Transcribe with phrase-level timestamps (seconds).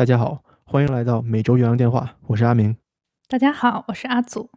[0.00, 2.74] 大家好，欢迎来到每周月亮电话，我是阿明。
[3.28, 4.48] 大家好，我是阿祖。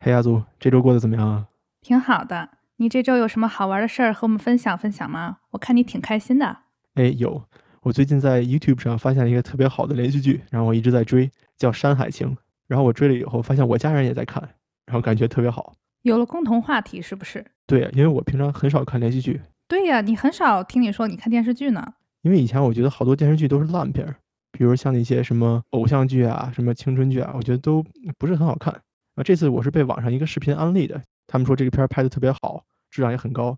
[0.00, 1.48] 嘿，阿祖，这周过得怎么样啊？
[1.82, 2.48] 挺好的。
[2.76, 5.36] 你这周有什么好玩的事儿和我们分享分享吗？
[5.50, 6.60] 我看你挺开心的。
[6.94, 7.44] 哎，有。
[7.82, 12.30] 我最近在 YouTube 上发现了一个特别好的连续剧，然后我一直在追，叫《山海情》。
[12.66, 14.42] 然后我追了以后，发现我家人也在看，
[14.86, 15.74] 然后感觉特别好。
[16.04, 17.44] 有了共同话题是不是？
[17.66, 19.42] 对，因为我平常很少看连续剧。
[19.68, 21.86] 对呀，你很少听你说你看电视剧呢。
[22.22, 24.16] 因为以前我觉得好多电视剧都是烂片儿，
[24.56, 27.84] 比如像那些什么偶像剧啊、什么青春剧啊，我觉得都
[28.16, 28.72] 不是很好看。
[29.14, 33.54] 啊，这次我是被网上一个视频安利的，他们说这个片儿拍的特别好，质量也很高。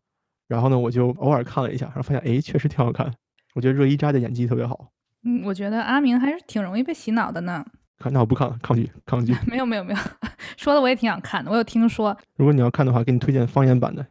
[0.48, 3.12] 然后呢，我就偶尔看了一下，然后发现哎，确实挺好看。
[3.54, 4.88] 我觉得热依扎的演技特别好。
[5.22, 7.64] 嗯，我觉得阿明还是挺容易被洗脑的呢。
[7.98, 9.32] 看，那我不看了，抗拒，抗拒。
[9.46, 9.98] 没有，没有，没有，
[10.58, 11.50] 说的我也挺想看的。
[11.50, 14.04] 我有听说，如果你要看的话，给你推荐方言版的，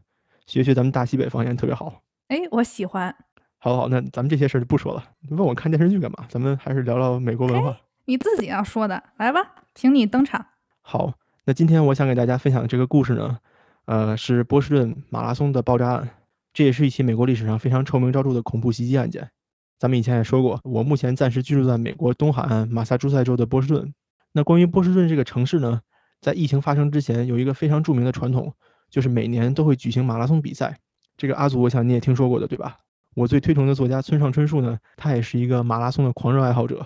[0.45, 2.01] 学学咱们大西北方言特别好。
[2.29, 3.13] 哎，我喜欢。
[3.67, 5.03] 好好，那咱们这些事儿就不说了。
[5.27, 6.25] 你问我看电视剧干嘛？
[6.29, 7.77] 咱们还是聊聊美国文化。
[8.05, 10.45] 你自己要说的，来吧，请你登场。
[10.81, 11.11] 好，
[11.43, 13.39] 那今天我想给大家分享的这个故事呢，
[13.83, 16.09] 呃，是波士顿马拉松的爆炸案。
[16.53, 19.29] 这也是一起美国历史上非常臭名昭著的恐怖袭击案件。
[19.77, 23.93] 咱们以前也说过，我目前暂时居住在美国东海岸马萨诸塞州的波士顿。
[24.31, 25.81] 那关于波士顿这个城市呢，
[26.21, 28.53] 在疫情发生之前，有一个非常著名的传统，
[28.89, 30.79] 就是每年都会举行马拉松比赛。
[31.17, 32.77] 这个阿祖，我想你也听说过的，对吧？
[33.17, 36.85] 我最推崇的作家村上春树呢，他也是一个马拉松的狂热爱好者。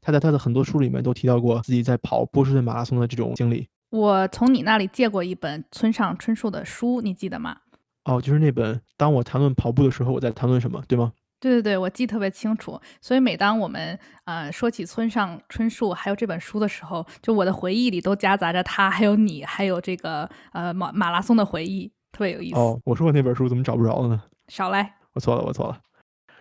[0.00, 3.66] 他在他的很多书里面都提到过自己在跑波士顿马拉松的这种经历。
[3.90, 7.56] 我从你那里借过一本村上春树的书，你记得吗？
[8.04, 11.12] 哦，就是那本《当我谈论跑步的时候，我在谈论什么》，对吗？
[11.40, 12.80] 对对对，我记特别清楚。
[13.00, 22.56] 所以每当我们呃说起村上春树还有这本书的时候，就我的回忆里都夹杂着他，还有你，还有这个呃马马拉松的回忆，特别有意思。
[22.56, 24.22] 哦，我说我那本书怎么找不着了呢？
[24.46, 25.80] 少来，我错了，我错了。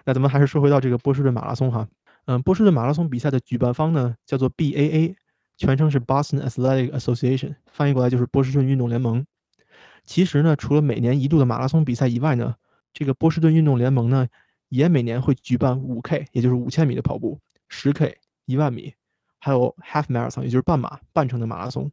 [0.03, 1.87] 那咱们还是说回到这个波士顿马拉松哈。
[2.25, 5.15] 嗯，波士顿马拉松比赛的举办方呢叫做 BAA，
[5.57, 9.25] 全称是 Boston Athletic Association，翻译过来就是波士顿运动联盟。
[10.03, 12.55] 其实呢，除了每年一度的马拉松比赛以外呢，
[12.93, 14.27] 这个波士顿运动联盟呢。
[14.69, 17.39] 也每年会举办五 K，也就是五千米的跑步，
[17.69, 18.95] 十 K，一万米，
[19.37, 21.91] 还有 Half Marathon，也就是半马、半程的马拉松。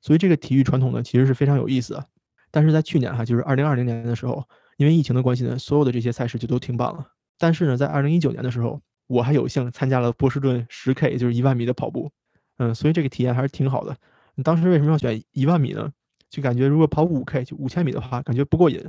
[0.00, 2.06] 所以这个体育传统呢，其实是非常有意思的。
[2.50, 7.06] 但是在去年哈，就是二零二零年的时候，因为疫情的关系呢，所有的这些赛事就都停办了。
[7.38, 12.10] 但是呢，在二零一九年的时候，我还有幸参加了波士顿十 K，就是一万米的跑步。
[12.58, 13.96] 嗯，所以这个体验还是挺好的。
[14.34, 15.92] 你当时为什么要选一万米呢？
[16.28, 18.80] 就感觉如果跑五 K，就五千米的话，感觉不过瘾；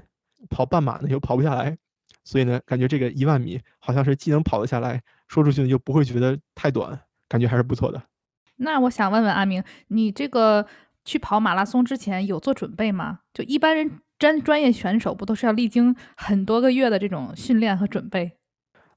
[0.50, 1.78] 跑半马呢，又跑不下来。
[2.24, 7.00] 所以呢，感觉这个一万米好像是既能跑得下来，说出去呢又不会觉得太短，
[7.30, 8.02] 感觉还是不错的。
[8.58, 10.66] 那我想问问阿明，你这个
[11.08, 13.22] 去跑马拉松之前有做准备吗？
[13.34, 18.34] 就一般人专专业选手不都是要历经很多个月的这种训练和准备？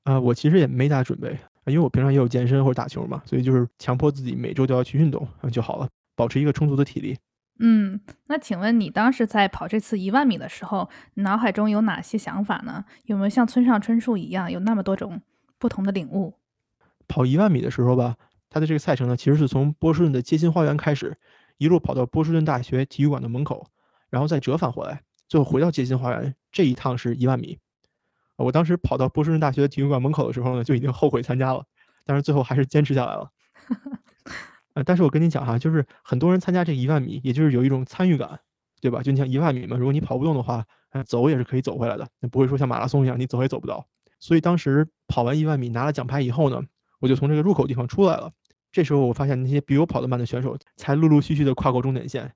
[0.02, 7.16] 啊，我其实也没咋准备，因为我平常也有健身或者打球嘛，所以就是强迫自己每周都要去运动就好了，保持一个充足的体力。
[7.60, 12.84] 嗯，那请问你当时在跑这次一万米的时候，脑海中有哪些想法呢？
[13.04, 15.22] 有没有像村上春树一样有那么多种
[15.58, 16.34] 不同的领悟？
[17.06, 18.16] 跑一万米的时候吧，
[18.48, 21.16] 他的这个赛程呢，其实是从波士顿的街心花园开始，
[21.60, 23.66] 一路跑到波士顿大学体育馆的门口，
[24.08, 26.34] 然后再折返回来，最后回到街心花园。
[26.50, 27.58] 这一趟是一万米。
[28.36, 31.62] 我当时跑到波士顿大学体育馆门口的时候呢，就已经后悔参加了，
[32.06, 33.30] 但是最后还是坚持下来了。
[34.72, 38.40] 呃，但是我跟你讲哈，就是很多人参加这一万米，也就是有一种参与感，
[38.80, 39.02] 对吧？
[39.02, 40.64] 就你像一万米嘛，如果你跑不动的话，
[41.06, 43.86] 走也是可以走回来的，那不会说像马拉松一样，你走也走不到。
[44.18, 46.62] 所以当时跑完一万米拿了奖牌以后呢，
[47.00, 48.32] 我就从这个入口地方出来了。
[48.72, 52.30] 这时候我发现那些比我跑得慢的选手才陆陆续续的跨过终点线。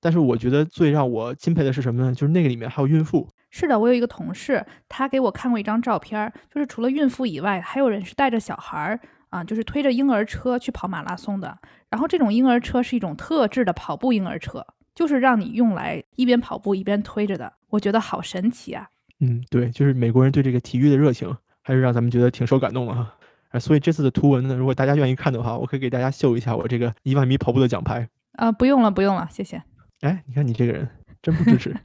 [0.00, 2.14] 但是我觉得最让我钦佩的是什么呢？
[2.14, 3.28] 就是那个里面还有孕妇。
[3.50, 9.00] 是的，我有一个同事，他给我看过一张照片，就是除了孕妇以外，还有人是带着小孩儿。
[9.28, 11.58] 啊，就是推着婴儿车去跑马拉松的。
[11.90, 14.64] 然后这种婴儿车是一种特制的跑步婴儿车，
[14.94, 17.52] 就是让你用来一边跑步一边推着的。
[17.68, 18.88] 我觉得好神奇啊！
[19.18, 23.14] 嗯，对，就是美国人对这个体育的热情，还是让咱们觉得挺受感动的哈。
[23.50, 28.08] 啊，所以这次的图文呢，如果大家愿意看的话，我可以给大家秀一下我这个一万米跑步的奖牌。
[28.32, 29.62] 啊，不用了，不用了，谢谢。
[30.00, 30.88] 哎，你看你这个人
[31.22, 31.76] 真不支持。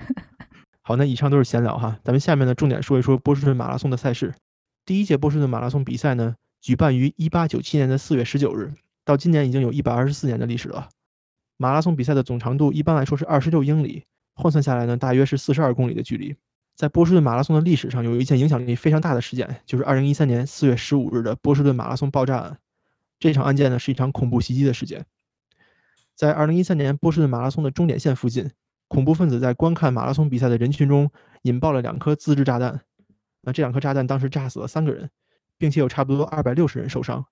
[0.82, 4.34] 好，那以上都是闲聊哈，咱们下面呢重点说一说波士顿马拉松的赛事。
[4.84, 6.34] 第一届波士顿马拉松比赛呢。
[6.62, 10.90] 举办于一八九七年的四月十九日，到今年已经有一百二十四年的历史了。
[11.56, 14.04] 马拉松比赛的总长度一般来说是二十六英里，
[14.34, 16.36] 换算下来呢，大约是四十二公里的距离。
[16.80, 22.58] 在波士顿马拉松的历史上，有一件影响力非常大的事件，就是二零一三年四月十五日的波士顿马拉松爆炸案。
[23.18, 25.04] 这场案件呢，是一场恐怖袭击的事件。
[26.14, 28.50] 在二零一三年波士顿马拉松的终点线附近，
[28.88, 31.10] 恐怖分子在观看马拉松比赛的人群中
[31.42, 32.80] 引爆了两颗自制炸弹。
[33.42, 35.10] 那这两颗炸弹当时炸死了三个人。
[35.58, 37.26] 并且有差不多二百六十人受伤，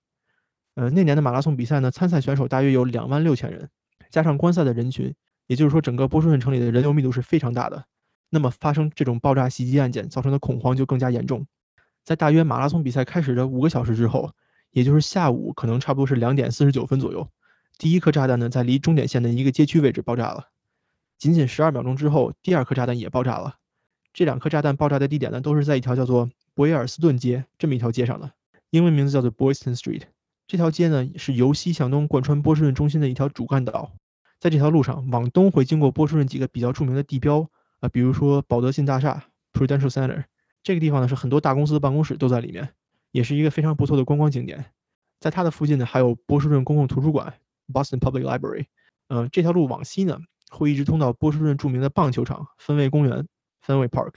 [0.75, 3.67] 呃，那年的马拉松比赛呢，参赛选手大约有两万六千人，
[4.11, 5.15] 加上观赛的人群，
[5.47, 7.85] 也就是说整个波士顿城里的人流密度是非常大的。
[8.29, 11.45] 那么发生这种爆炸袭击案件造成的恐慌就更加严重。
[12.03, 14.31] 在大约马拉松比赛开始的五个小时之后，
[14.71, 17.27] 也就是下午可能差不多是两点四十九分左右，
[17.77, 20.49] 第一颗炸弹呢在离终点线的一个街区位置爆炸了。
[21.17, 23.55] 仅仅十二秒钟之后，第二颗炸弹也爆炸了。
[24.13, 28.31] 这两颗炸弹爆炸的地点呢，都是在一条叫做博伊尔斯顿街这么一条街上的，
[28.69, 30.03] 英文名字叫做 Boyston Street。
[30.47, 33.91] 这条街呢是由西向东贯穿波士顿中心的一条主干道。
[34.39, 37.47] 在这条路上，往东会经过波士顿几个比较著名的地标
[37.79, 40.23] 啊，比如说保德信大厦 （Prudential Center）。
[40.63, 42.69] 这个地方呢是很多大公司的办公室都在里面，
[43.11, 44.65] 也是一个非常不错的观光景点。
[45.19, 47.33] 在它的附近呢，还有波士顿公共图书馆
[47.73, 48.65] （Boston Public Library）。
[49.07, 50.19] 嗯，这条路往西呢。
[50.51, 53.27] 会一直通到波士顿著名的棒球场芬威公园
[53.63, 54.15] （Fenway Park）。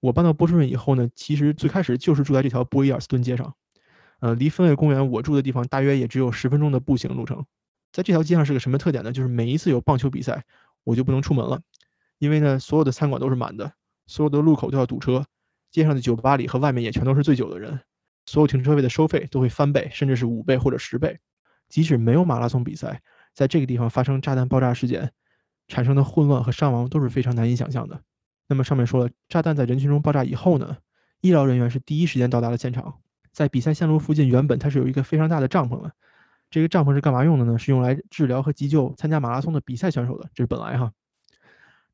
[0.00, 3.54] 我搬到波士顿以后呢，其实最开始就是住在这条波伊尔斯顿街上。
[4.20, 7.44] 呃，离芬威公园我住的地方大约也只有十分钟的步行路程。
[7.92, 9.12] 在这条街上是个什么特点呢？
[9.12, 10.42] 就是每一次有棒球比赛，
[10.84, 11.60] 我就不能出门了，
[12.24, 13.70] 因为呢，所有的餐馆都是满的，
[14.06, 15.24] 所有的路口都要堵车，
[15.70, 17.78] 街上的酒吧里和外面也全都是醉酒的人，
[18.26, 21.18] 所有停车位的收费都会翻倍，甚至是五倍或者十倍。
[21.68, 23.02] 即使没有马拉松比赛，
[23.34, 25.12] 在这个地方发生炸弹爆炸事件。
[25.66, 28.02] 产生的混乱和伤亡都是非常难以想象的。
[28.46, 30.76] 那么上面说了，炸弹在人群中爆炸以后呢，
[31.22, 33.00] 医疗人员是第一时间到达了现场。
[33.32, 35.90] 在比赛线路附近，原本它是有一个非常大的帐篷的。
[36.50, 37.58] 这个帐篷是干嘛用的呢？
[37.58, 40.28] 是用来治疗和急救参加马拉松的比赛选手的。
[40.34, 40.92] 这是本来哈。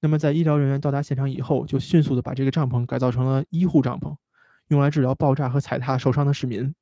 [0.00, 4.16] 那么在医疗人员到达现场以后，就迅速的把这个帐篷改造成了医护帐篷，
[4.68, 6.74] 用来治疗爆炸和踩踏受伤的市民。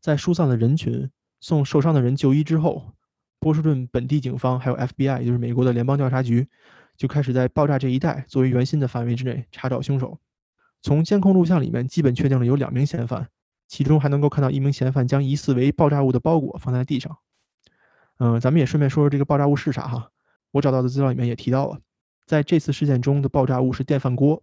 [0.00, 2.92] 在疏散了人群、送受伤的人就医之后。
[3.38, 6.48] 波士顿本地警方还有 FBI，也就是美国的联邦调查局，
[6.96, 10.18] 就开始在爆炸这一带作为圆心的范围之内查找凶手。
[10.82, 13.28] 从监控录像里面基本确定了有两名嫌犯，
[13.68, 17.18] 其中还能够看到一名嫌犯将疑似为爆炸物的包裹放在地上。
[18.18, 20.10] 嗯，咱们也顺便说说这个爆炸物是啥哈。
[20.52, 21.78] 我找到的资料里面也提到了，
[22.26, 24.42] 在这次事件中的爆炸物是电饭锅，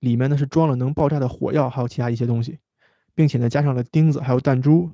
[0.00, 2.58] 里面呢是装了能爆炸的火药，还有其他一些东西，
[3.14, 4.90] 并且呢加上了钉子还有弹珠，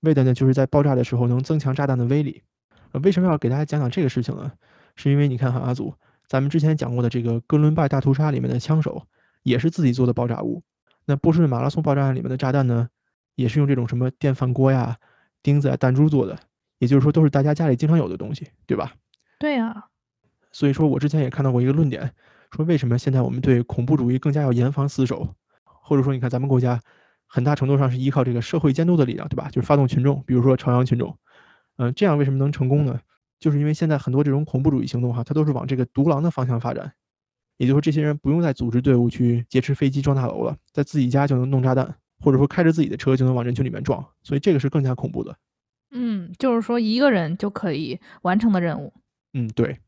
[0.00, 2.42] 为的呢就是在爆炸的时候能增强炸弹的威力。
[3.02, 4.52] 为什么要给大家讲讲这个事情呢？
[4.94, 5.94] 是因为你看哈，阿祖，
[6.28, 9.06] 咱们之前讲过的这个哥伦拜大屠杀里面的枪手，
[9.42, 10.62] 也是自己做的爆炸物。
[11.04, 12.88] 那波士顿马拉松爆炸案里面的炸弹呢，
[13.34, 14.96] 也是用这种什么电饭锅呀、
[15.42, 16.38] 钉子啊、弹珠做的。
[16.78, 18.92] 也就是说，都是大家家里经常有的东西，对吧？
[19.38, 19.86] 对呀。
[20.56, 22.10] 所以说我之前也看到过一个论点，
[22.50, 26.80] 说为什么现在我们对恐怖主义更加要严防死守，或者说你看咱们国家
[27.26, 29.50] 很大程度上是依靠这个社会监督的力量，对吧？
[29.50, 31.14] 就是发动群众，比如说朝阳群众。
[31.76, 32.98] 嗯，这样为什么能成功呢？
[33.38, 36.90] 就是因为现在很多这种恐怖主义行动哈，它都是往这个独狼的方向发展。
[37.58, 45.36] 也就是说，这些人不用再组织队伍去劫持飞机、撞大楼了，在自己家就能弄炸弹，或者说开着自己的车就能往人群里面撞，所以这个是更加恐怖的。
[45.90, 48.94] 嗯，就是说一个人就可以完成的任务。
[49.34, 49.78] 嗯，对。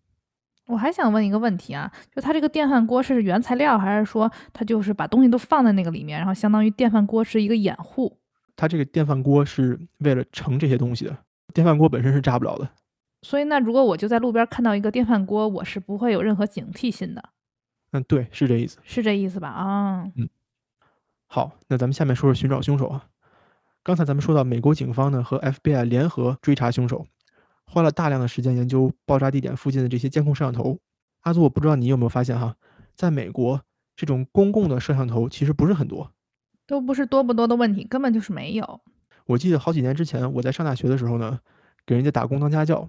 [0.69, 8.17] 我还想问一个问题啊，就它这个电饭锅是原材料，还是说它就是把东西都放在那个里面，然后相当于电饭锅是一个掩护？
[8.55, 11.17] 它这个电饭锅是为了盛这些东西的。
[11.55, 12.69] 电饭锅本身是炸不了的，
[13.23, 17.31] 所以那如果我就在路边看到一个电饭锅，我是不会有任何警惕心的。
[17.93, 19.49] 嗯，对，是这意思，是这意思吧？
[19.49, 20.29] 啊，嗯，
[21.27, 23.07] 好，那咱们下面说说寻找凶手啊。
[23.83, 27.07] 刚才咱们说到，美国警方呢和 FBI 联合追查凶手，
[27.71, 30.79] 花了大量的时间研究爆炸地点附近的这些监控摄像头。
[31.21, 32.57] 阿祖，我不知道你有没有发现哈，
[32.97, 33.61] 在美国
[33.95, 36.11] 这种公共的摄像头其实不是很多，
[36.67, 38.81] 都不是多不多的问题，根本就是没有。
[39.27, 41.41] 我记得好几年之前，我在上大学的时候呢，
[41.85, 42.89] 给人家打工当家教。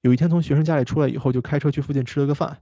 [0.00, 2.58] 有一天从学生家里出来以后，就开车去附近吃了个饭。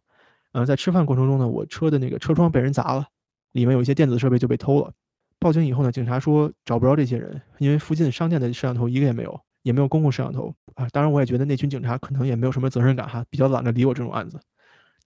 [0.52, 3.06] 嗯，在吃饭过程中呢，我车的那个车窗被人砸了，
[3.52, 4.92] 里面有一些电子设备就被偷了。
[5.38, 10.88] 报警以后呢，警察说找不着这些人，因为附近商店的摄像头一个也没有，也没有公共摄像头啊。
[10.92, 14.40] 当然，我也觉得那群警察可能也没有什么责任感哈，比较懒得理我这种案子。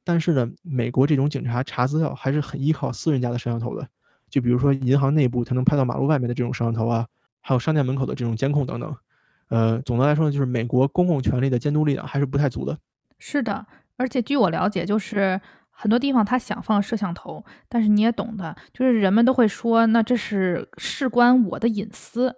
[0.05, 3.89] 但是呢，美国这种警察查资料还是很依靠私人家的摄像头的，
[4.31, 7.07] 就比如说银行内部，他能拍到马路外面的这种摄像头啊。
[7.45, 8.97] 还有商店门口的这种监控等等，
[9.49, 12.79] 呃，总的来说呢，就是美国公共权力的监督力量还是不太足的。
[13.19, 13.67] 是的，
[13.97, 22.37] 而且据我了解，就是很多地方他想放摄像头，但是你也懂的，就是人们都会说，那这是事关我的隐私，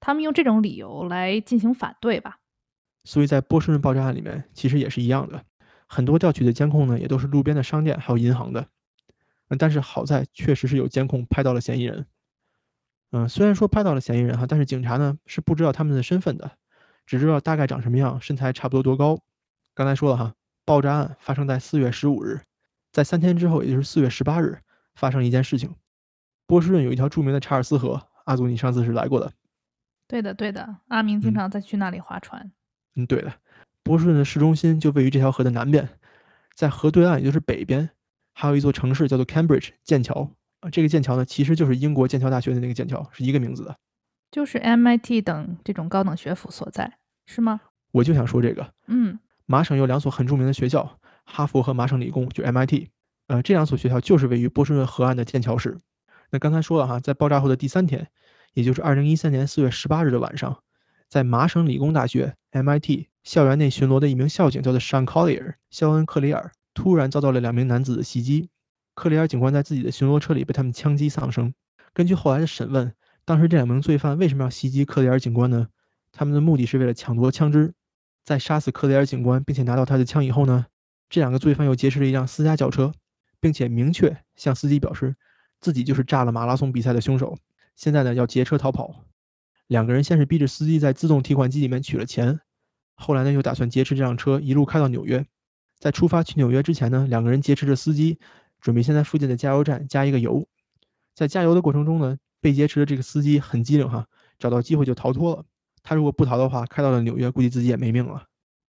[0.00, 2.38] 他们用这种理由来进行反对吧。
[3.04, 5.44] 所以在波士顿爆炸案里面，其实也是一样的，
[5.86, 8.66] 很多调取的监控呢，也都是路边的商店还有银行的，
[9.58, 12.06] 但是好在确实是有监控拍到了嫌疑人。
[13.12, 16.50] 嗯，虽然说拍到了嫌疑人哈，但是警察呢是不知道他们的身份的，
[17.06, 19.20] 只知道大概长什么样，身材差不多多高。
[19.74, 20.34] 刚才说了哈，
[20.64, 22.40] 爆炸案发生在四月十五日，
[22.90, 24.58] 在三天之后，也就是四月十八日，
[24.96, 25.76] 发生一件事情。
[26.46, 29.32] 波士顿有一条著名的查尔斯河，阿祖你上次是来过的。
[30.08, 32.50] 对的，对的，阿明经嗯常在去那里划船。
[32.94, 33.32] 嗯，对的，
[33.82, 35.88] 波士顿的市中心就位于这条河的南边，
[36.54, 37.90] 在河对岸，也就是北边，
[38.32, 40.70] 还有一座城市叫做 Cambridge 剑桥啊。
[40.70, 43.76] 这个剑桥呢，其实就是英国剑桥大学的那个剑桥，是一个名字的。
[44.30, 47.60] 就是 MIT 等这种高等学府所在，是吗？
[47.92, 52.88] 我就想说这个，嗯，麻省有两所很著名的学校，哈佛和麻省理工，就 MIT。
[53.28, 55.80] 呃，这两所学校就是位于波士顿河岸的剑桥市。
[56.30, 58.08] 那刚才说了哈，在爆炸后的第三天，
[58.56, 60.62] 也就是2013年4月18日的晚上，
[61.10, 68.48] 在麻省理工大学 MIT 校园内巡逻的一名校警叫做 Sean Collier 肖恩·克里尔，突然遭到了两名男子的袭击。
[68.94, 71.52] 克里尔警官在自己的巡逻车里被他们枪击丧生。
[71.92, 72.94] 根据后来的审问，
[73.26, 75.68] 当时这两名罪犯为什么要袭击克里尔警官呢？
[76.10, 77.74] 他们的目的是为了抢夺枪支。
[78.24, 80.64] 在杀死克里尔警官并且拿到他的枪以后呢，
[81.10, 82.94] 这两个罪犯又劫持了一辆私家轿车，
[83.38, 85.14] 并且明确向司机表示
[85.60, 87.36] 自己就是炸了马拉松比赛的凶手。
[87.76, 89.04] 现在呢要劫车逃跑。
[89.68, 92.40] 两个人先是逼着司机在自动提款机里面取了钱，
[92.94, 95.24] 后来呢又打算劫持这辆车一路开到纽约。
[95.78, 98.18] 在出发去纽约之前呢，两个人劫持着司机，
[98.60, 100.48] 准备先在附近的加油站加一个油。
[101.14, 104.06] 在加油的过程中呢，被劫持的这个司机很机灵哈，
[104.38, 105.44] 找到机会就逃脱了。
[105.82, 108.26] 他如果不逃的话，开到了纽约，估计自己也没命了。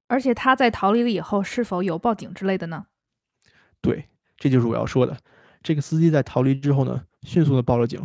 [0.06, 2.86] 而且他在逃离了以后，是否有报警之类的呢？
[3.80, 5.18] 对，这就是我要说的。
[5.62, 8.00] 这个司机在逃离之后呢，迅速的报了警。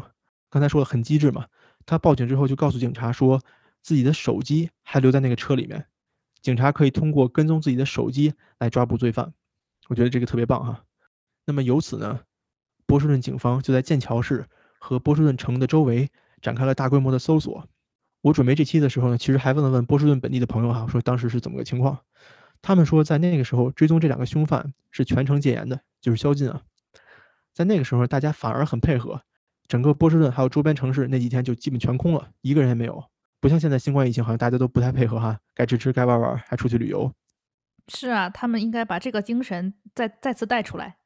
[0.49, 1.47] 刚才说了很机智嘛，
[1.85, 3.41] 他报警之后就告诉警察说
[3.81, 5.85] 自己的手机还留在那个车里面，
[6.41, 9.33] 警察可以通过跟踪自己的手机来抓捕罪犯。
[9.87, 10.83] 我觉得这个特别棒哈。
[11.45, 12.19] 那么由此呢，
[12.85, 14.45] 波士顿警方就在剑桥市
[14.79, 16.09] 和波士顿城的周围
[16.41, 17.67] 展开了大规模的搜索。
[18.21, 21.99] 我准备这期的时候呢，其实还问了问波士顿本地的朋友哈，说当时是怎么个情况。
[22.61, 26.61] 他们说在那个时候追踪这两个凶犯是全城戒严的，就是宵禁啊。
[27.53, 29.21] 在那个时候，大家反而很配合，
[29.69, 33.01] 整个波士顿还有周边城市那几天就基本全空了，一个人也没有。
[33.39, 37.13] 不像现在新冠疫情，好像大家都不太配合哈，该吃吃，该玩玩，还出去旅游。
[37.87, 40.97] 是啊，他们应该把这个精神再再次带出来。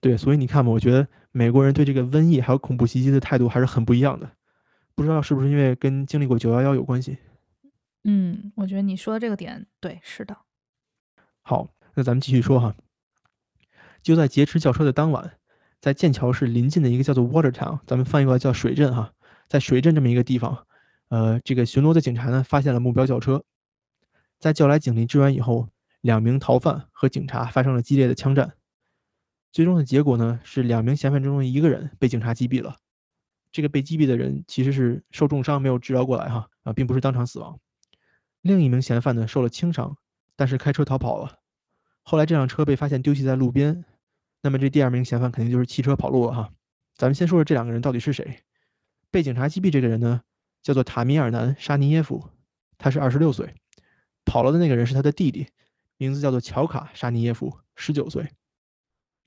[0.00, 4.28] 对，所以你看嘛，我觉得美国人对这个瘟疫还有恐怖袭击的态度还是很不一样的。
[4.94, 7.18] 不知道是不是因为跟经历过九幺幺有关系？
[8.04, 10.36] 嗯，我觉得你说的这个点对，是的。
[11.42, 12.74] 好，那咱们继续说哈。
[14.02, 15.38] 就在劫持轿车的当晚，
[15.82, 19.12] 在剑桥市临近的一个叫做 Watertown，咱们翻译过来叫水镇哈，
[19.48, 20.64] 在水镇这么一个地方，
[21.08, 23.42] 呃，这个巡逻的警察呢发现了目标轿车，
[24.38, 25.70] 在叫来警力支援以后，
[26.00, 28.52] 两名逃犯和警察发生了激烈的枪战。
[29.50, 32.76] 最终的结果呢是两名嫌犯中的一个人被警察击毙了，
[33.50, 37.58] 这个被击毙的人其实是受重伤没有治疗过来哈啊，并不是当场死亡。
[38.40, 39.96] 另一名嫌犯呢受了轻伤，
[40.36, 41.40] 但是开车逃跑了。
[42.04, 43.84] 后来这辆车被发现丢弃在路边，
[44.42, 46.52] 那么这第二名嫌犯肯定就是弃车跑路了哈。
[46.96, 48.42] 咱们先说说这两个人到底是谁。
[49.10, 50.22] 被警察击毙这个人呢，
[50.62, 52.28] 叫做塔米尔南·沙尼耶夫，
[52.76, 53.54] 他是二十六岁。
[54.24, 55.48] 跑了的那个人是他的弟弟，
[55.96, 58.28] 名字叫做乔卡·沙尼耶夫，十九岁。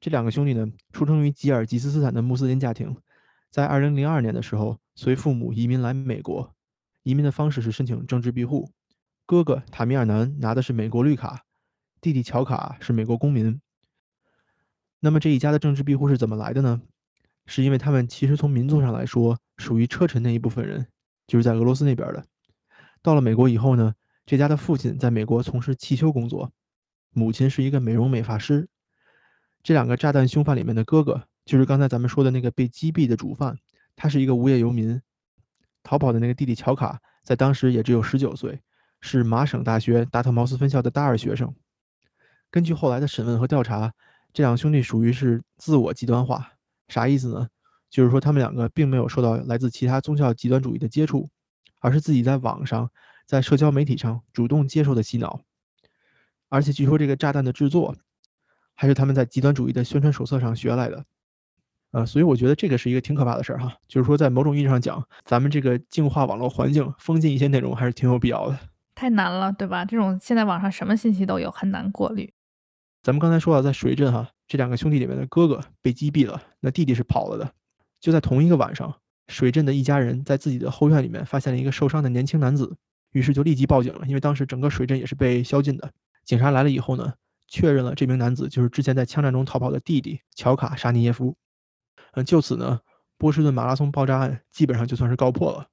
[0.01, 2.98] 这两个兄弟呢，出生于吉尔吉斯斯坦的穆斯林家庭，
[3.51, 6.53] 在二零零二年的时候随父母移民来美国，
[7.03, 8.72] 移民的方式是申请政治庇护。
[9.25, 11.45] 哥哥塔米尔南拿的是美国绿卡，
[12.01, 13.62] 弟弟乔卡是美国公民。
[15.05, 16.81] 那么这一家的政治庇护是怎么来的呢？
[17.45, 20.88] 是因为他们其实从民族上来说属于车臣那一部分人，
[21.27, 22.25] 就是在俄罗斯那边的。
[23.03, 23.93] 到了美国以后呢，
[24.25, 26.51] 这家的父亲在美国从事汽修工作，
[27.12, 28.67] 母亲是一个美容美发师。
[29.62, 33.59] 这两个炸弹凶犯里面的哥哥，就是刚才咱们说的那个被击毙的主犯，
[33.95, 35.00] 他是一个无业游民。
[35.83, 38.59] 逃跑的那个弟弟乔卡，在当时也只有十九岁。
[39.01, 41.53] 是麻省大学达特茅斯分校的大二学生。
[42.50, 43.93] 根据后来的审问和调查，
[44.36, 46.46] 这两兄弟属于是自我极端化。
[46.89, 47.48] 啥意思呢？
[47.89, 51.30] 就是说他们两个并没有受到来自其他宗教极端主义的接触，
[51.80, 52.92] 而是自己在网上、
[53.25, 55.39] 在社交媒体上主动接受的洗脑。
[56.50, 57.96] 而且据说这个炸弹的制作，
[58.74, 61.06] 还是他们在极端主义的宣传手册上学来的。
[61.92, 63.74] 呃，所以我觉得这个是一个挺可怕的事儿哈。
[63.88, 68.60] 就是说，在某种意义上讲，咱们这个净化网络环境、封禁一些内容，还是挺有必要的。
[68.96, 69.86] 太难了，对吧？
[69.86, 72.34] 这种现在网上什么信息都有，很难过滤。
[73.05, 77.53] 咱们刚才说了，在水镇哈，这两个兄弟里面的哥哥被击毙了，那弟弟是跑了的。
[78.01, 78.95] 就在同一个晚上，
[79.27, 82.75] 水镇的一家人在自己的后院里面发现了一个受伤的年轻男子，
[83.12, 84.07] 于是就立即报警了。
[84.07, 85.91] 因为当时整个水镇也是被宵禁的。
[86.24, 87.13] 警察来了以后呢，
[87.47, 91.35] 确认了这名男子就是之前在枪战中逃跑的弟弟乔卡沙尼耶夫。
[92.13, 92.79] 嗯，就此呢，
[93.19, 95.67] 波士顿马拉松爆炸案基本上就算是告破了。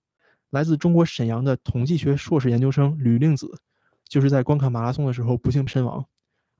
[0.50, 3.58] 来自中国沈阳的统计学硕士研究生吕令子，
[4.06, 6.04] 就是在观看马拉松的时候不幸身亡。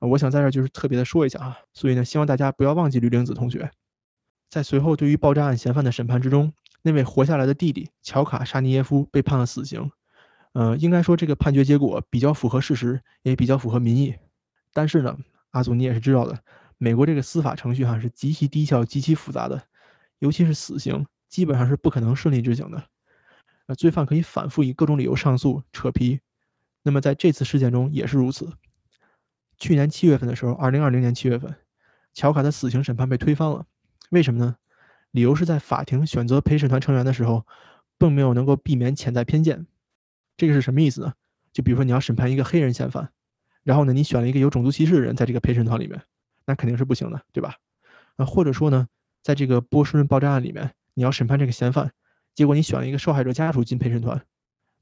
[0.07, 3.71] 我想在这就是特别的说一下啊，所以呢，希望大家不要忘记吕玲子同学。
[4.49, 9.91] 在随后对于爆炸案嫌犯的审判之中，那位活下来的弟弟乔卡沙尼耶夫被判了死刑。
[10.51, 14.13] 呃，应该说这个判决结果比较符合事实，也比较符合民意。
[14.73, 15.17] 但是呢，
[15.51, 16.37] 阿祖你也是知道的，
[16.77, 19.63] 美国这个司法程序哈是极其低效、极其复杂的，
[20.19, 22.83] 尤其是死刑，基本上是不可能顺利执行的。
[23.65, 26.19] 呃，罪犯可以反复以各种理由上诉、扯皮。
[26.83, 28.51] 那么在这次事件中也是如此。
[29.57, 31.55] 去年七月份的时候，二零二零年七月份，
[32.13, 33.65] 乔卡的死刑审判被推翻了。
[34.09, 34.57] 为什么呢？
[35.11, 37.45] 理由是在法庭选择陪审团成员的时候，
[37.97, 39.67] 并没有能够避免潜在偏见。
[40.35, 41.13] 这个是什么意思呢？
[41.51, 43.11] 就比如说你要审判一个黑人嫌犯，
[43.63, 46.01] 然后呢，你选了一个有种族歧视的人在这个陪审团里面，
[46.45, 47.57] 那肯定是不行的，对吧？
[48.15, 48.87] 啊，或者说呢，
[49.21, 51.91] 在这个波士顿爆炸案里面，你要审判这个嫌犯，
[52.33, 54.25] 结果你选了一个受害者家属进陪审团，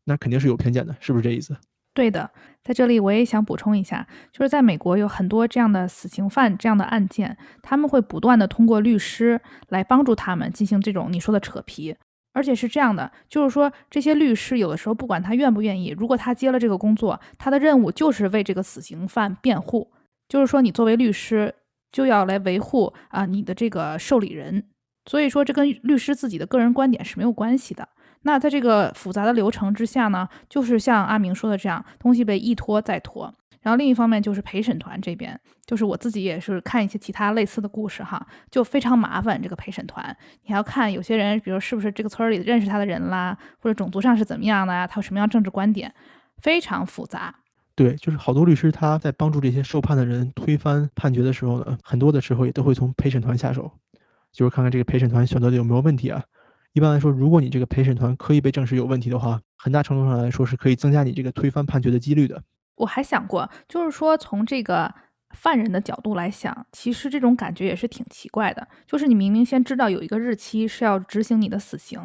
[0.05, 1.57] 那肯定是有偏见的，是不是这意思？
[1.93, 2.31] 对的，
[2.63, 11.95] 在这里我也想补充一下，就是在美国有很多这样的死刑犯这样的案件，他们会不断的通过律师来帮助他们进行这种你说的扯皮，
[12.33, 19.91] 而且是这样的，就是说这些律师有的时候不管他愿不愿意，如果他接了这个工作，他的任务就是为这个死刑犯辩护，
[20.29, 21.53] 就是说你作为律师
[21.91, 24.63] 就要来维护啊你的这个受理人，
[25.09, 27.89] 所以说这跟律师自己的个人观点是没有关系的。
[28.23, 33.33] 那在这个复杂的流程之下呢，就是像阿明说的这样，东西被一拖再拖。
[33.61, 39.39] 然后另一方面就是陪审团这边，就是我自己也是看一些其他类似的故事哈，就非常麻烦。
[39.39, 40.03] 这个陪审团，
[40.43, 45.93] 你还要看有些人，比如是不是这个村里认识他的人啦，或者种族上是怎么样的呀，他有什么样政治观点，
[46.39, 47.35] 非常复杂。
[47.75, 53.71] 对，就是好多律师他在帮助这些受判的人推翻判决的时候呢，很多的时候也都会从陪审团下手，
[54.31, 56.23] 就是看看这个陪审团选择的有没有问题啊。
[56.73, 62.41] 一般来说，如果你这个陪审团可以被证实有问题的话，很大程度上来说是可以增加你这个推翻判决的几率的。
[62.75, 64.93] 我还想过，就是说从这个
[65.31, 68.65] 犯人的角度来想，其实这种感觉也是挺奇怪的。
[68.87, 71.99] 就是你明明先知道有一个日期是要执行你的死刑，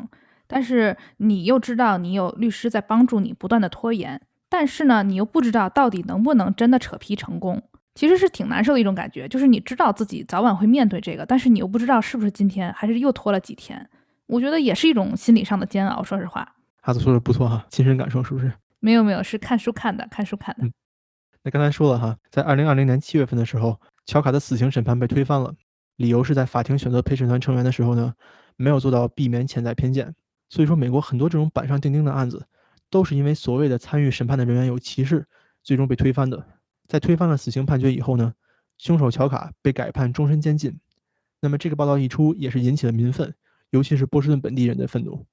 [0.48, 7.62] 但是你又知道你有律师在帮助你不断的拖延，但是呢，你又不知道到底能不能真的扯皮成功，
[7.94, 9.28] 其实是挺难受的一种感觉。
[9.28, 13.88] 就是你知道自己早晚会面对这个，但是你又不知道是不是今天还是又拖了几天。
[14.26, 16.02] 我觉得也是一种心理上的煎熬。
[16.02, 18.52] 说实话，哈子说的不错哈，亲身感受是不是？
[18.80, 20.70] 没有没有，是看书看的，看书看的。
[21.42, 25.54] 那刚才说了哈，在二零二零年七月份的时候，乔卡的死刑审判被推翻了，
[25.96, 28.14] 理由是在法庭选择陪审团成员的时候呢，
[28.56, 30.14] 没有做到避免潜在偏见。
[30.48, 32.46] 所以说，美国很多这种板上钉钉的案子，
[32.90, 35.26] 都是因为所谓的参与审判的人员有歧视，
[35.62, 36.46] 最终被推翻的。
[36.86, 38.34] 在推翻了死刑判决以后呢，
[38.78, 40.78] 凶手乔卡被改判终身监禁。
[41.40, 43.34] 那么这个报道一出，也是引起了民愤。
[43.76, 45.26] 尤其是波士顿本地人的愤怒，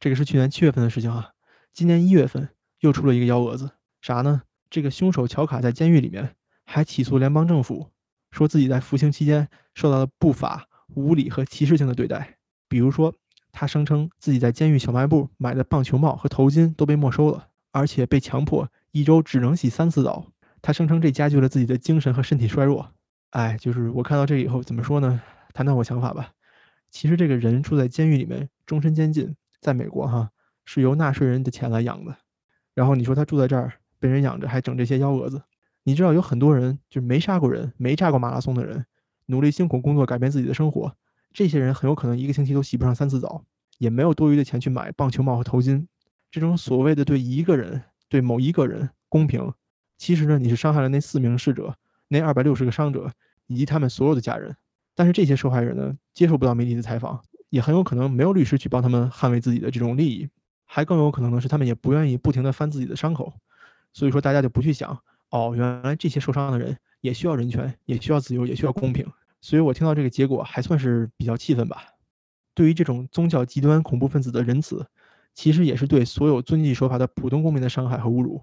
[0.00, 1.32] 这个是去年七月份的事情啊。
[1.74, 2.48] 今年一月份
[2.80, 4.44] 又出了一个幺蛾子，啥呢？
[4.70, 7.90] 这个凶手乔卡在监狱里面还起诉联邦政府，
[8.30, 12.38] 说自己在服刑期间受到了不法、无理和歧视性的对待。
[12.66, 13.14] 比如说，
[13.52, 20.32] 他声称自己在监狱小卖部买的棒球帽和头巾都被没收了，而且被强迫一周只能洗三次澡。
[20.62, 22.90] 他声称这加剧了自己的精神和身体衰弱。
[23.32, 25.20] 哎，就是我看到这以后怎么说呢？
[25.52, 26.32] 谈谈我想法吧。
[26.92, 30.30] 其实这个人住在监狱里面，终身监禁，在美国哈
[30.66, 32.14] 是由纳税人的钱来养的。
[32.74, 35.42] 然后你说他住在这儿被人养着，还整这些幺蛾子。
[35.84, 38.84] 你知道有很多人就是没杀过人、没炸过马拉松的人，
[39.26, 40.94] 努力辛苦工作改变自己的生活，
[41.32, 43.42] 这些人很有可能一个星期都洗不上三次澡，
[43.78, 45.86] 也没有多余的钱去买棒球帽和头巾。
[46.30, 49.52] 这种所谓的对一个人、对某一个人公平，
[49.96, 51.74] 其实呢你是伤害了那四名逝者、
[52.08, 53.10] 那二百六十个伤者
[53.46, 54.54] 以及他们所有的家人。
[54.94, 60.28] 但是这些受害人呢，接受不到媒体的采访，也很有可能没有律师去帮他们捍卫自己的这种利益，
[60.64, 63.32] 还更有可能的是，他们也不愿意不停的翻自己的伤口。
[63.92, 64.98] 所以说，大家就不去想，
[65.30, 69.06] 哦，原来这些受伤的人也需要人权，也需要自由，也需要公平。
[69.40, 71.84] 所以我听到这个结果还算是比较气愤吧。
[72.54, 74.86] 对于这种宗教极端恐怖分子的仁慈，
[75.34, 78.42] 其实也是对所有遵纪守法的普通公民的伤害和侮辱。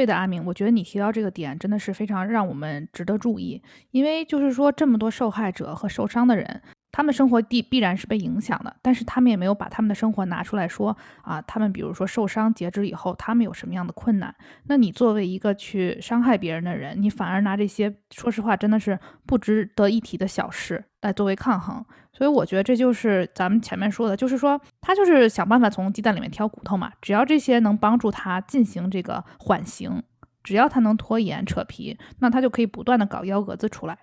[0.00, 3.60] 对的，阿明，我觉得你提到这个点真的是非常让我们值得注意，
[3.90, 6.62] 因为就是说这么多受害者和受伤的人。
[6.92, 11.40] 他们生活地必然是被影响的，但是他们也没有把他们的生活拿出来说啊。
[11.42, 14.34] 他们比如说受伤截肢以后，他们有什么样的困难？
[14.64, 21.84] 那你作为一个去伤害别人的人，你反而拿这些，说实话，真的是不值得一提的小事来作为抗衡。
[22.12, 26.92] 所以我觉得这就是咱们前面说的，就是说他就是想办法从鸡蛋里面挑骨头嘛。
[27.00, 30.02] 只要这些能帮助他进行这个缓刑，
[30.42, 33.96] 只要他能拖延扯皮，那他就可以不断的搞幺蛾子出来。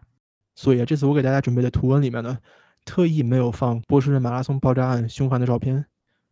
[0.56, 2.38] 所以啊这次我给大家准备的图文里面呢。
[2.88, 5.86] 特意没有放波士顿马拉松爆炸案凶犯的照片，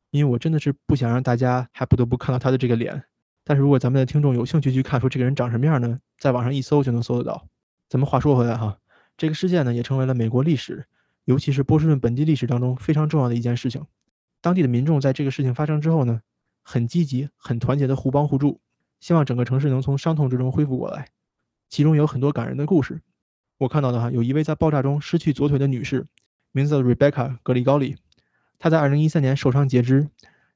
[0.09, 3.03] 因为我真的是不想让大家还不得不看到他的这个脸。
[3.43, 5.99] 但是如果咱们的听众有兴趣去看，说这个人长什么样呢？
[6.17, 7.45] 在网上一搜就能搜得到。
[7.89, 8.79] 咱们话说回来哈，
[9.17, 10.85] 这个事件呢也成为了美国历史，
[11.25, 13.85] 尤其是波士顿本地历史当中非常重要的一件事情。
[14.41, 16.21] 当地的民众在这个事情发生之后呢，
[16.63, 18.61] 很积极、很团结的互帮互助，
[19.01, 21.09] 希望整个城市能从伤痛之中恢复过来。
[21.69, 23.01] 其中有很多感人的故事。
[23.57, 26.07] 我看到的哈，有一位在爆炸中失去左腿的女士，
[26.55, 27.97] 名字叫 Rebecca 格里高里，
[28.57, 30.07] 她在2013年受伤截肢，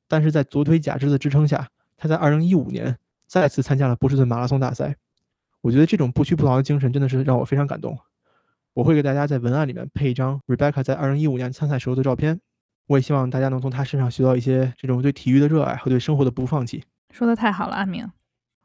[0.08, 4.96] 但是在左腿假肢的支撑下，她在2015年再次参加了波士顿马拉松大赛。
[5.60, 8.00] 我觉得这种不屈不挠的精神真的是让我非常感动。
[8.74, 12.40] 我会给大家在文案里面配一张 Rebecca 在2015年参赛时候的照片。
[12.88, 16.82] 我也希望大家能从她身上学到一些这种对体育的热爱和对生活的不放弃。
[17.12, 18.10] 说的太好了，阿明。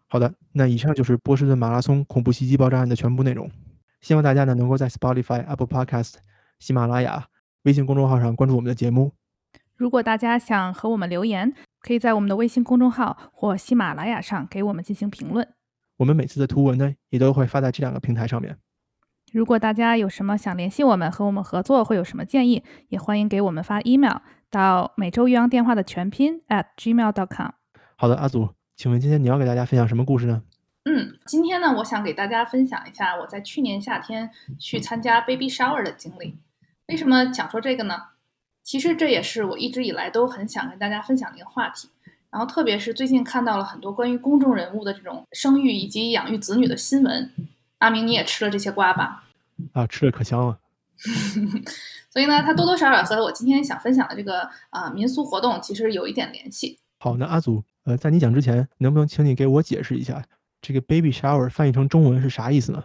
[0.07, 3.51] 好的，那以上就是波士顿马拉松恐怖袭击爆炸案的全部内容。
[4.01, 6.15] 希望大家呢能够在 Spotify、Apple Podcast、
[6.59, 7.27] 喜马拉雅、
[7.63, 9.13] 微信公众号上关注我们的节目。
[9.77, 15.47] 如果大家想和我们留言，可以在我们的微信公众号或喜马拉雅上给我们进行评论。
[15.97, 18.57] 我们每次的图文呢也都会发在这两个平台上面。
[19.33, 27.51] 如果大家有什么想联系我们和我们合作，会有什么建议，也欢迎给我们发 email 到每周岳阳电话的全拼 at gmail.com。
[27.97, 30.43] 好的，阿祖，请问今天你要给大家分享什么故事呢？
[30.85, 36.39] 嗯，今天呢，我想给大家分享一下我在去年夏天去参加 baby shower 的经历。
[36.87, 37.95] 为什么想说这个呢？
[38.63, 41.89] 其实这也是我一直以来都很想跟大家分享的一个话题。
[42.31, 47.31] 然后特别是最近看到了很多关于公众人物的这种生育以及养育子女的新闻。
[47.79, 49.25] 阿明，你也吃了这些瓜吧？
[49.73, 50.59] 啊，吃的可香了。
[52.11, 56.79] 所以呢，它多多少少和我今天想分享的这个啊民俗活动其实有一点联系。
[56.99, 60.25] 好，那阿祖，呃，在你讲之前，能不能请你给我解释一下，
[60.61, 62.83] 这个 baby shower 翻译成中文是啥意思呢？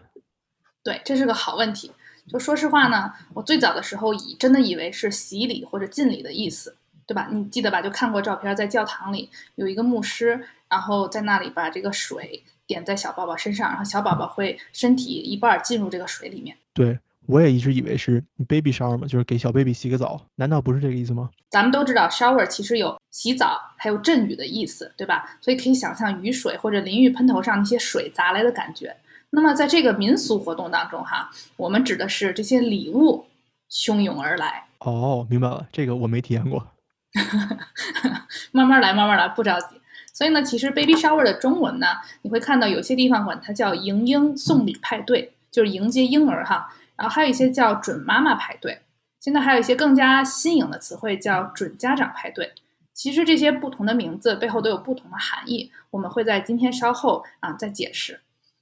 [0.84, 1.92] 对，这是个好问题。
[2.30, 6.76] 就说实话呢，我最早的时候以真的以为是洗礼或者敬礼的意思，
[7.08, 7.28] 对吧？
[7.32, 7.82] 你记得吧？
[7.82, 10.39] 就看过照片，在教堂里有一个牧师，
[10.70, 16.56] 然后在那里把这个水点在小宝宝身上，然后小宝宝会身体一半进入这个水里面。
[16.72, 21.32] 对，我也一直以为是 baby shower 嘛，就是给小 baby 洗个澡，难道不是这个意思吗？
[21.50, 25.38] 咱们都知道 shower 其实有洗澡还有阵雨的意思，对吧？
[25.42, 28.96] 所以可以想象雨水或者淋浴喷头上那些水砸来的感觉。
[29.32, 33.28] 那么在这个民俗活动当中，哈，我们指的是这些礼物
[33.70, 34.65] 汹涌而来。
[34.80, 36.68] 哦，明白了，这个我没体验过。
[38.52, 39.80] 慢慢来，慢慢来，不着急。
[40.13, 41.88] 所以呢，其实 baby shower 的中文呢，
[42.24, 46.74] 你会看到有些地方管它叫迎婴送礼派对，就是迎接婴儿哈。
[46.96, 48.82] 然后还有一些叫准妈妈派对，
[49.20, 52.52] 现在还有一些更加新颖的词汇叫准家长派对。
[52.94, 58.20] 其实这些不同的名字背后都有不同的含义，我们会在今天稍后啊再解释。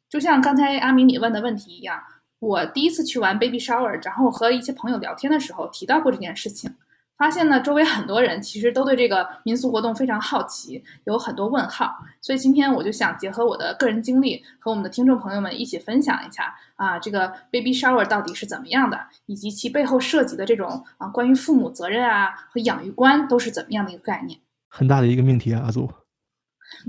[0.09, 2.01] 就像刚才阿明你问的问题一样，
[2.39, 6.75] 我第一次去玩 baby shower，然后和一些朋友聊天的时候提到过这件事情。
[7.17, 11.91] 发现呢，周围很多人其实都对这个民俗活动非常好奇，有很多问号。
[12.21, 24.39] 所以今天我就想结合我的个人经历，和我们的听众朋友们一起分享一下啊，这个 baby shower 到底是怎么样的，以及其背后涉及的这种啊关于父母责任啊和养育观都是怎么样的一个概念。
[24.69, 25.91] 很大的一个命题啊，阿祖。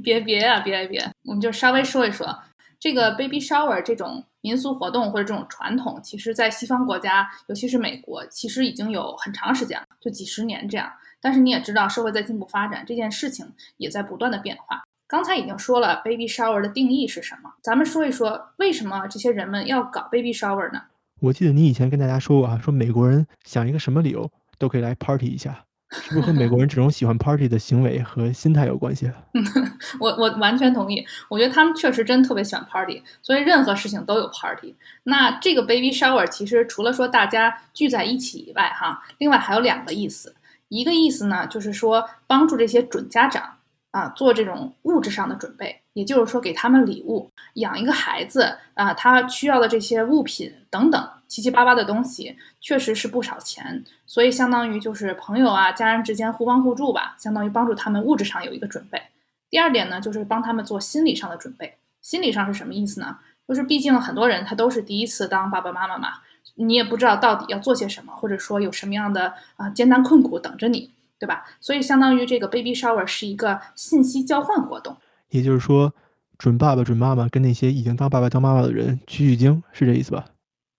[0.05, 2.39] 别别啊，别别，我们就稍微说一说。
[2.81, 10.91] 这个 baby shower 这种民俗活动或者这种传统，其实，在西方国家，尤其是美国，其实已经有很长时间了，就几十年这样。
[11.21, 13.45] 但是你也知道，社会在进步发展，这件事情
[13.79, 14.85] 也在不断的变化。
[15.09, 20.83] 刚才已经说了 baby shower 的定义是什么，咱们说一说为什么这些人们要搞 baby shower 呢？
[21.21, 25.65] 我记得你以前跟大家说过啊，说美国人想一个什么理由都可以来 party 一下。
[25.91, 29.11] 是不是和美国人这种喜欢 party 的行为和心态有关系？
[29.99, 34.75] 我我完全同意，我觉得他们确实真特别喜欢 party，所以任何事情都有 party。
[35.05, 40.35] 那这个 baby shower 其实除了说大家聚在一起以外，哈，另外还有两个意思。
[40.69, 43.57] 一个意思呢，就是说帮助这些准家长
[43.91, 51.11] 啊做这种物质上的准备，也就是说给他们礼物，养一个孩子啊，他需要的这些物品等等。
[51.27, 59.03] 七七八八的东西确实是不少钱，所以相当于就是朋友啊、家人之间互帮互助吧，相当于帮助他们物质上有一个准备。
[59.51, 61.79] 第二点呢，就是帮他们做心理上的准备。
[62.01, 63.19] 心理上是什么意思呢？
[63.49, 66.11] 就是毕竟很多人他都是第一次当爸爸妈妈嘛，
[66.55, 71.45] 你也不知道到底要做些什么，或者说有什么样的啊艰难困苦等着你，对吧？
[71.61, 74.97] 所以相当于这个 baby shower 是一个信息交换活动。
[75.31, 75.93] 也就是说，
[76.39, 80.25] 准爸爸、准妈妈跟那些已经当爸爸、当妈妈的人取取经，是这意思吧？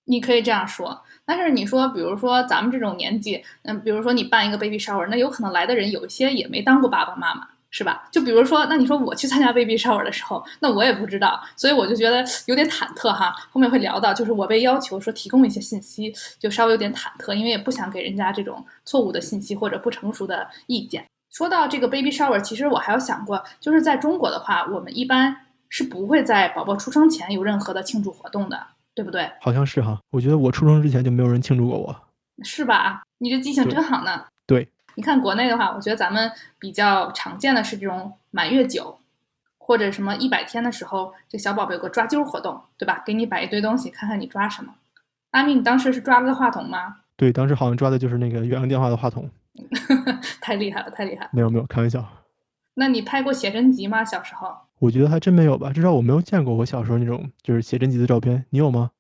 [0.05, 8.09] 你可以这样说，但是你说，比如说咱们这种年纪，嗯，比如说你办一个 baby shower，那有可能来的人有一些也没当过爸爸妈妈，是吧？
[8.11, 13.31] 就比如说，那你说我去参加 baby shower 的时候，那我也不知道，所以我就觉得有点忐忑哈。
[13.51, 21.05] 后面会聊到，就是我被要求说提供一些信息，就稍微有点忐忑，因为也不想给人家这种错误的信息或者不成熟的意见。
[21.29, 25.35] 说到这个 baby shower，其实我还有想过，就是在中国的话，我们一般
[25.69, 28.67] 是不会在宝宝出生前有任何的庆祝活动的。
[28.95, 29.31] 对不对？
[29.39, 31.95] 好像是哈，我觉得我出生之前就没有人庆祝过我，
[32.43, 33.03] 是吧？
[33.19, 34.25] 你这记性真好呢。
[34.45, 38.99] 对，你看国内的话，我觉得咱们比较常见的是这种满月酒，
[39.57, 43.01] 或者什么一百天的时候，这小宝贝有个抓阄活动，对吧？
[43.05, 44.73] 给你摆一堆东西，看看你抓什么。
[45.31, 46.97] 阿咪，你当时是抓了个话筒吗？
[47.19, 49.29] 对，当时好像抓的就是那个远洋电话的话筒。
[50.39, 51.29] 太厉害了，太厉害了！
[51.33, 52.07] 没有没有，开玩笑。
[52.75, 54.05] 那你拍过写真集吗？
[54.05, 54.55] 小时候？
[54.79, 58.45] 我觉得还真没有吧，至少我没有见过我小时候那种就是写真集的照片。
[58.51, 58.91] 你有吗？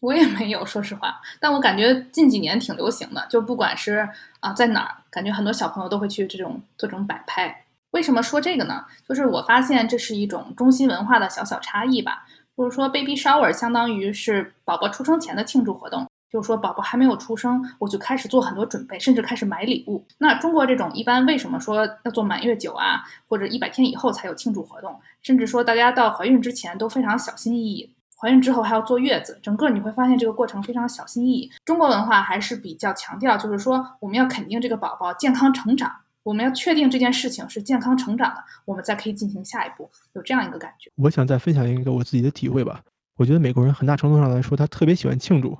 [0.00, 1.20] 我也没有，说实话。
[1.38, 4.08] 但我感觉近几年挺流行的，就不管是
[4.40, 7.66] 啊在哪儿，感觉很多小朋友都会去这种做这种摆拍。
[7.90, 8.86] 为什么说这个呢？
[9.06, 12.26] 就是我发现这是一种中西文化的小小差异吧。
[12.56, 16.06] 就是说，baby shower 相当于是宝宝出生前的庆祝活动。
[16.30, 20.04] 就是说，宝宝还没有出生，我就开始做很多准备，甚至开始买礼物。
[20.18, 25.00] 那中国这种一般为什么说要做满月酒啊，或者一百天以后才有庆祝活动？
[25.22, 31.50] 甚至说大家到怀孕之前都非常小心翼翼，怀孕之后还要坐月子，整个你会发现这个过程非常小心翼翼。
[31.64, 35.90] 中国文化还是比较强调，就是说我们要肯定这个宝宝健康成长，
[36.22, 40.90] 我们要确定这件事情是健康成长的，我们再可以进行下一步，有这样一个感觉。
[40.96, 42.80] 我想再分享一个我自己的体会吧。
[43.16, 45.56] 我觉得美国人很大程度上来说，他特别喜欢庆祝。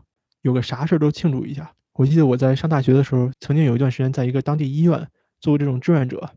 [0.46, 1.72] 有个啥事儿都庆祝一下。
[1.94, 5.09] 我记得我在上大学的时候，曾经有一段时间在一个当地医院
[5.40, 6.30] 做过这种志愿者。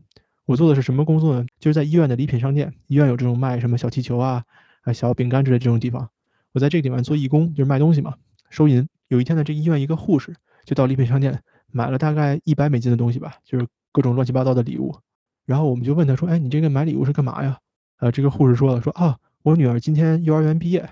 [0.46, 1.46] 我做的是什么工作呢？
[1.60, 4.42] 就是在医院的礼品商店，医院有这种卖什么小气球啊、
[4.82, 6.10] 啊小饼干之类这种地方。
[6.50, 8.16] 我在这个地方做义工，就是卖东西嘛，
[8.48, 8.88] 收银。
[9.06, 14.98] 有一天呢，这医院一个护士就到礼品商店买了大概一百美金的东西吧，就是各种乱七八糟的礼物。
[15.46, 17.56] 然后我们就问他说：“哎，你这个买礼物是干嘛呀？”
[18.00, 20.88] 呃，这个护士说了：“说啊，我女儿今天幼儿园毕业。”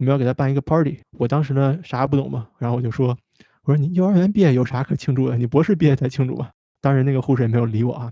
[0.00, 3.08] 我们要给他办一个 party，我当时呢啥也不懂嘛，然后我就说，
[3.64, 5.36] 我说你幼儿园毕业有啥可庆祝的？
[5.36, 6.50] 你博士毕业才庆祝吧。
[6.80, 8.10] 当然那个护士也没有理我啊，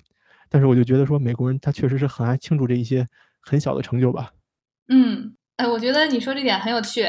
[0.51, 3.09] 但是我就觉得说美国人他确实是很爱庆祝这一些
[3.41, 4.31] 很小的成就吧。
[4.89, 7.07] 嗯，哎，我觉得你说这点很有趣，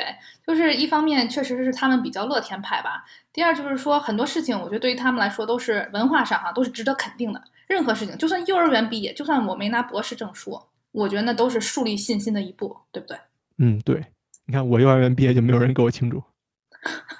[0.48, 10.58] 就是一方面确实是他们比较乐天派吧，第二就是说很多事情我觉得对于他们来说都是文化上哈都是值得肯定的，任何事情就算幼儿园毕业，就算我没拿博士证书，
[10.94, 13.18] 我觉得那都是树立信心的一步，对不对？
[13.58, 14.02] 嗯，对。
[14.50, 16.24] 你看，我幼儿园毕业就没有人给我庆祝，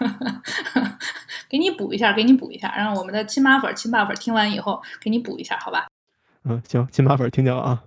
[1.48, 5.86] 给你补一下，给你补一下，让我们的亲妈粉、亲爸粉听完以后给你补一下，好吧？
[6.50, 7.84] 嗯，行，亲妈粉听见了啊。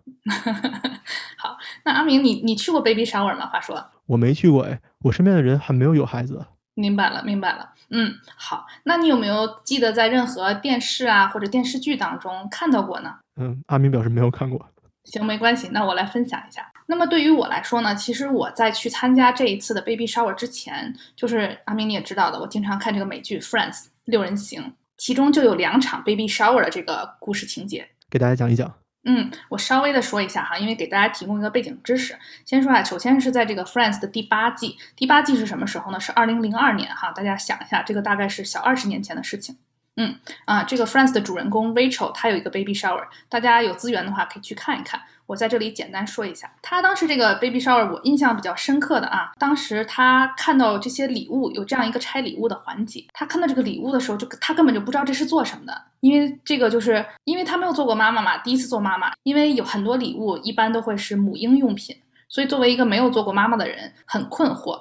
[1.37, 3.47] 好，那阿明，你你去过 baby shower 吗？
[3.49, 6.47] 话说，我没去过，哎，我身边的人还没有有孩子。
[6.75, 7.71] 明白了，明白了。
[7.91, 13.17] 嗯，好，那你有没有记得在任何电视啊或者电视剧当中看到过呢？
[13.41, 14.69] 嗯，阿明表示没有看过。
[15.05, 16.71] 行，没关系，那我来分享一下。
[16.87, 28.73] 那么对于我来说呢，其实我在去参加这一次的 baby shower 之前，就是阿明你也知道的，我经常看这个美剧《Friends》六人行，其中就有两场 baby shower 的这个故事情节，给大家讲一讲。
[29.05, 32.17] 嗯，我稍微的说一下哈，因为给大家提供一个背景知识。
[32.45, 35.99] 先说啊，首先是在这个《Friends》的第八季，第八季是什么时候呢？
[35.99, 39.57] 是二零零二年哈，大家想一下，这个大概是小二十年前的事情。
[39.97, 45.01] 嗯啊，这个 Friends 的主人公 Rachel 她有一个 baby shower，大家有资源的话可以去看一看。
[45.27, 61.97] 我在这里简单说一下，她当时这个 baby shower 我印象比较深刻的啊，当时她看到这些礼物有这样一个拆礼物的环节，她看到这个礼物的时候，就她根本就不知道这是做什么的，因为这个就是因为她没有做过妈妈嘛，第一次做妈妈，因为有很多礼物一般都会是母婴用品，
[62.29, 64.81] 所以作为一个没有做过妈妈的人很困惑。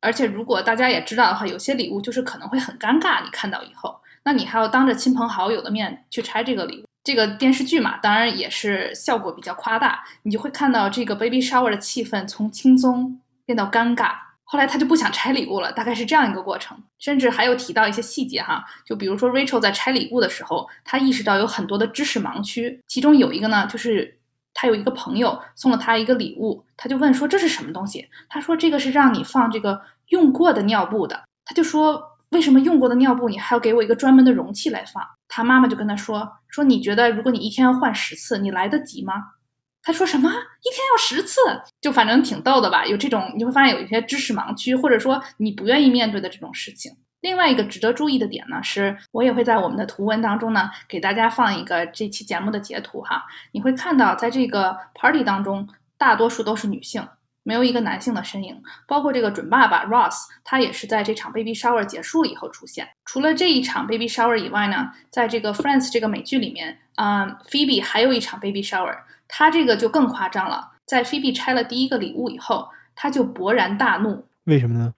[0.00, 4.00] 而且如果大家也知道的话，有些礼物就是可能会很尴尬，你看到以后。
[4.28, 14.12] 那你还要当着亲朋好友的面去拆这个礼物，这个电视剧嘛，当然也是效果比较夸大，你就会看到这个 baby shower 的气氛从轻松变到尴尬，
[14.44, 16.76] 后来他就不想拆礼物了，大概是这样一个过程。
[16.98, 24.18] 甚至还有提到一些细节哈，就比如说 Rachel 在拆礼物的时候，他意识到有很多的知识盲区，其中有一个呢，就是
[24.52, 28.06] 他有一个朋友送了他一个礼物，他就问说这是什么东西？
[28.28, 32.17] 他说这个是让你放这个用过的尿布的，他就说。
[32.30, 35.02] 为什么用过的尿布你还要给我一个专门的容器来放？
[35.28, 39.14] 他妈妈就跟他说：“说你觉得如果你一天要换十次，你来得及吗？”
[39.82, 41.40] 他说：“什么一天要十次？
[41.80, 42.84] 就反正挺逗的吧。
[42.84, 46.92] 有这种你会发现有一些知识盲区，或者说你不愿意面对的这种事情。
[47.20, 53.24] 另外一个值得注意的点呢，是我也会在我们的图文当中呢给大家放一个这期节目的截图哈。
[53.52, 57.06] 你会看到在这个 party 当中，大多数都是女性。”
[57.48, 62.86] 没有一个男性的身影，包括这个准爸爸 Ross，他也是在这场 baby shower 结束了以后出现。
[63.06, 70.72] 除了这一场 baby shower 以外呢，在这个 Friends 这个美剧里面，啊，Phoebe 还有一场 baby shower，他这个就更夸张了。
[70.84, 74.26] 在 Phoebe 拆了第一个礼物以后，他就勃然大怒。
[74.44, 74.92] 为什么呢？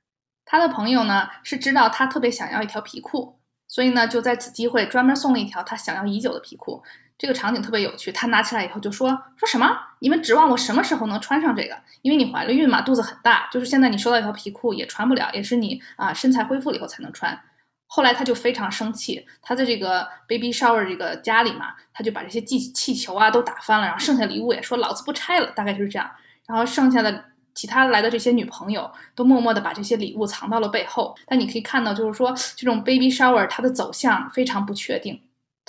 [0.45, 6.83] 他的朋友呢是知道他特别想要一条皮裤，所以呢就在此机会专门送了一条他想要已久的皮裤。
[7.21, 9.77] 这个场景特别有趣，他拿起来以后就说：“说什么？
[9.99, 11.77] 你们指望我什么时候能穿上这个？
[12.01, 17.39] 因为你怀了孕嘛，肚子很大，就是现在你收到一条皮裤也穿不了，也是你啊身材恢复了以后才能穿。”
[17.87, 26.11] 后来他就非常生气，他在这个 baby shower 这个家里嘛，他就把这些气气球啊都打翻了，然后剩下礼物也说老子不拆了，大概就是这样。
[26.47, 31.15] 然后剩下的其他来的这些女朋友都默默的把这些礼物藏到了背后。
[31.27, 35.21] 但你可以看到，就是说这种 baby shower 它的走向非常不确定，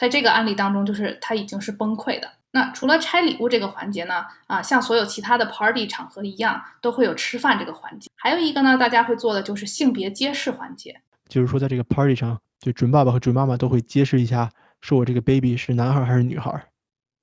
[0.02, 2.28] 在这个案例当中，就是他已经是崩溃的。
[2.54, 8.10] 那除了拆礼物这个环节呢，啊，像所有其他的 party 场合一样，都会有吃饭这个环节。
[8.16, 11.00] 还有一个呢，大家会做的就是性别揭示环节。
[11.30, 14.50] 就是说，在这个 party 上，就准爸爸和准妈妈都会揭示一下，
[14.82, 16.66] 说我这个 baby 是男孩还是女孩，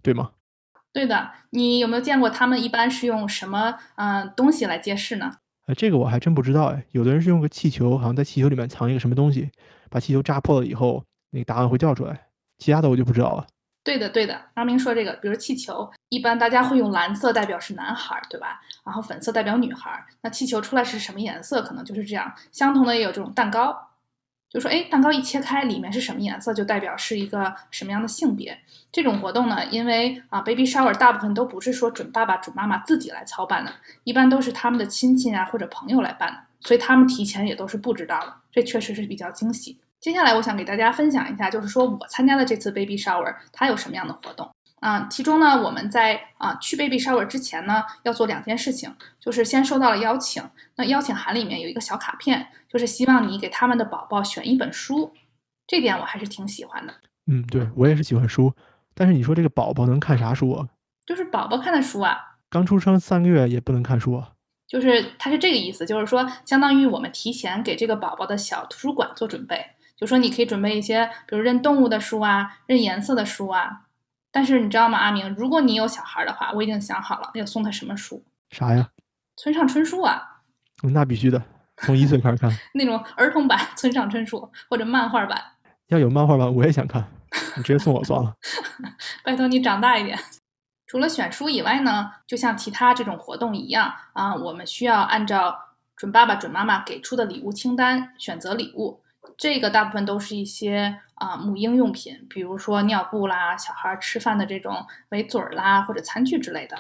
[0.00, 0.30] 对吗？
[0.92, 5.32] 对的，你有没有见过他们一般是用什么嗯东西来揭示呢？
[5.66, 6.84] 呃，这个我还真不知道哎。
[6.92, 9.50] 有的人是用个气球，好像在气球里面藏一个什么东西，
[9.90, 12.27] 把气球扎破了以后，那个答案会掉出来。
[12.58, 13.46] 其他的我就不知道了。
[13.84, 18.60] 对的，对的，阿明说这个，比如气球，一般大家会用蓝色代表是男孩，对吧？
[18.84, 20.04] 然后粉色代表女孩。
[20.20, 21.62] 那气球出来是什么颜色？
[21.62, 22.34] 可能就是这样。
[22.52, 23.88] 相同的也有这种蛋糕。
[24.50, 28.58] 就说，哎，蛋糕一切开，里面是什么颜色，就代表是一个什么样的性别。
[28.90, 33.72] 这种活动呢，因为啊，baby shower 大部分都不是说准爸爸、准妈妈自己来操办的，
[34.04, 38.34] 一般都是他们的亲戚啊或者朋友来办的，所以他们提前也都是不知道的。
[38.50, 39.78] 这确实是比较惊喜。
[40.00, 44.48] 接下来我想给大家分享一下，就是说我参加的这次 baby shower 它有什么样的活动。
[44.80, 50.40] 啊，其中呢，我们在啊去 baby shower 之前呢，要做两件事情，就是先收到了邀请，
[50.76, 55.12] 那邀请函里面有一个小卡片，就是希望你给他们的宝宝选一本书，
[55.66, 56.94] 这点我还是挺喜欢的。
[57.26, 58.54] 嗯，对我也是喜欢书，
[58.94, 60.68] 但是你说这个宝宝能看啥书啊？
[61.04, 62.16] 就是宝宝看的书啊。
[62.48, 64.30] 刚出生三个月也不能看书啊？
[64.68, 69.66] 就是他是这个意思，就是说相当于我们提前给这个宝宝的小图书馆做准备，
[69.98, 73.82] 就说你可以准备一些，比如认动物的书啊，认颜色的书啊。
[74.30, 75.34] 但是你知道吗，阿明？
[75.34, 78.24] 如果你有小孩的话，我已经想好了要送他什么书。
[78.50, 78.90] 啥呀？
[79.36, 80.42] 村上春树啊。
[80.82, 81.42] 那必须的，
[81.78, 82.48] 从一岁开始看。
[82.74, 85.42] 那种儿童版村上春树或者漫画版。
[85.88, 87.04] 要有漫画版，我也想看。
[87.56, 88.34] 你直接送我算了。
[89.24, 90.16] 拜托你长大一点。
[90.86, 95.58] 除了选书以外呢，就像其他这种活动一样啊，我们需要按照
[95.96, 99.02] 准爸爸、准妈妈给出的礼物清单选择礼物。
[99.38, 106.76] 这个大部分都是一些啊母婴用品，比如说尿布啦、小孩吃饭的这种围嘴儿啦或者餐具之类的。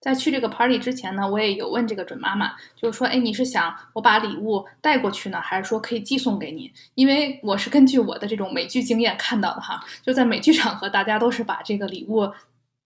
[0.00, 6.72] 在去这个 party 之前呢，我也有问这个准妈妈，就是说，哎，你是想我把礼物带过去呢，还是说可以寄送给你？
[6.94, 12.32] 因为我是根据我的这种美剧经验看到的哈，就在美剧场合，大家都是把这个礼物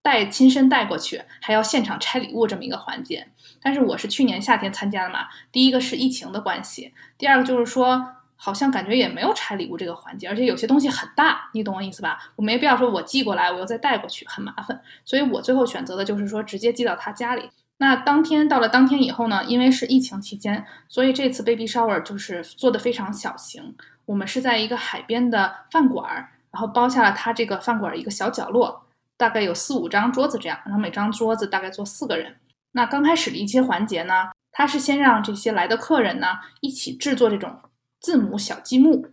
[0.03, 3.25] 带亲身带过去，还要现场拆礼物这么一个环节。
[3.61, 8.05] 但是我是去年夏天参加的嘛，第一个是疫情的关系，第二个就是说。
[8.45, 12.19] 好像感觉也没有拆礼物这个环节，而且有些东西很大，你懂我意思吧？
[12.35, 14.79] 我没必要说我寄过来，我又再带过去，很麻烦。
[15.03, 17.49] 所以我最后选择的就是说直接寄到他家里。
[17.77, 23.75] 那当天到了当天以后呢，因为是疫情期间，所以这次 baby shower 就是做的非常小型。
[24.05, 26.05] 我们是在一个海边的饭馆，
[26.51, 28.85] 然后包下了他这个饭馆一个小角落，
[29.17, 32.35] 大概有四五张桌子这样，然后每张桌子大概坐四个人。
[32.73, 36.27] 那刚开始的一些环节呢，他是先让这些来的客人呢
[36.61, 37.59] 一起制作这种。
[37.99, 39.07] 字母小积木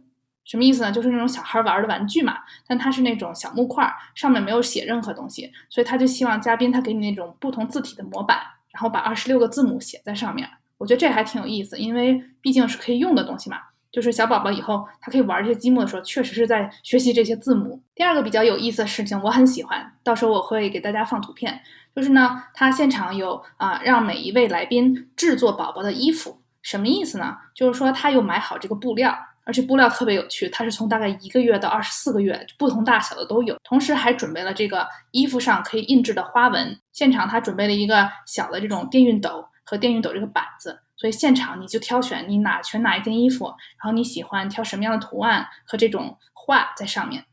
[0.44, 0.90] 什么意思呢？
[0.90, 8.38] 就是那种小孩玩的玩具嘛，但它是那种小木块，上面没有写任何东西，所以他就希望嘉宾他给你那种不同字体的模板，
[8.72, 10.48] 然后把二十六个字母写在上面。
[10.78, 13.58] 我觉得这还挺有意思，因为毕竟是可以用的东西嘛。
[13.92, 17.80] 就是小宝宝以后他可以玩这些积木的时候，确实是在学习这些字母。
[17.94, 21.60] 第二个比较有意思的事情，我很喜欢，到时候我会给大家放图片。
[21.94, 26.41] 就是呢，他现场有啊，让每一位来宾制作宝宝的衣服。
[26.62, 27.36] 什么意思呢？
[27.54, 33.58] 就是说他又买好这个布料，而且布料特别有趣，它是从大概一个月到二十四个月，不同大小的都有。
[33.64, 36.80] 同时还准备了这个衣服上可以印制的花纹。
[36.92, 47.24] 现场他准备了一个小的这种电熨斗和电熨斗这个板子，所以现场你就挑选你哪选哪一件衣服，然后你喜欢挑什么样的图案和这种画在上面，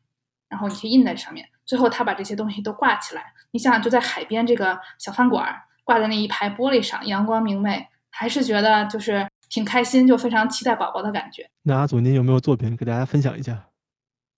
[0.49, 1.47] 然后你可以印在上面。
[1.67, 7.87] 最后他把这些东西都挂起来，你想想就在海边这个小饭馆挂在那一排玻璃上，阳光明媚。
[8.09, 11.49] 还是觉得就是挺开心，就非常期待宝宝的感觉。
[11.63, 13.67] 那阿祖，您有没有作品给大家分享一下？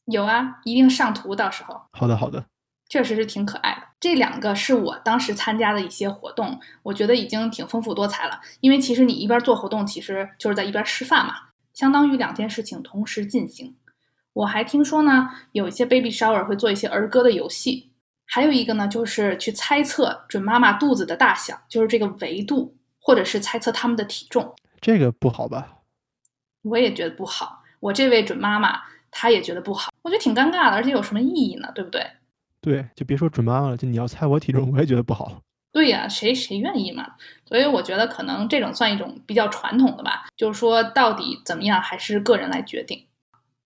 [0.06, 1.80] 有啊，一定上图，到时候。
[1.92, 2.46] 好的，好的。
[2.90, 3.84] 确实是挺可爱的。
[4.02, 8.42] 这两个是我当时参加的一些活动，我觉得已经挺丰富多彩了。
[8.60, 11.36] 因为其实你一边做活动，其实就是在一边吃饭嘛，
[11.74, 13.74] 相当于两件事情同时进行。
[14.34, 17.92] 我还听说呢，有一些 baby shower 会做一些儿歌的游戏，
[18.26, 22.76] 还有一个呢，就是去猜测准妈妈肚子的大小，就是这个维度。
[23.02, 25.80] 或者是猜测他们的体重，这个不好吧？
[26.62, 27.64] 我也觉得不好。
[27.80, 28.80] 我这位准妈妈，
[29.10, 29.92] 她也觉得不好。
[30.04, 31.72] 我觉得挺尴尬的，而且有什么意义呢？
[31.74, 32.06] 对不对？
[32.62, 35.42] 对，就别说准妈妈了，就你要猜我体重，我也觉得不好。
[35.72, 37.16] 对呀，谁谁愿意嘛？
[37.46, 43.08] 所以我觉得可能这种算一种比较传统的吧，就是说到底怎么样，还是个人来决定。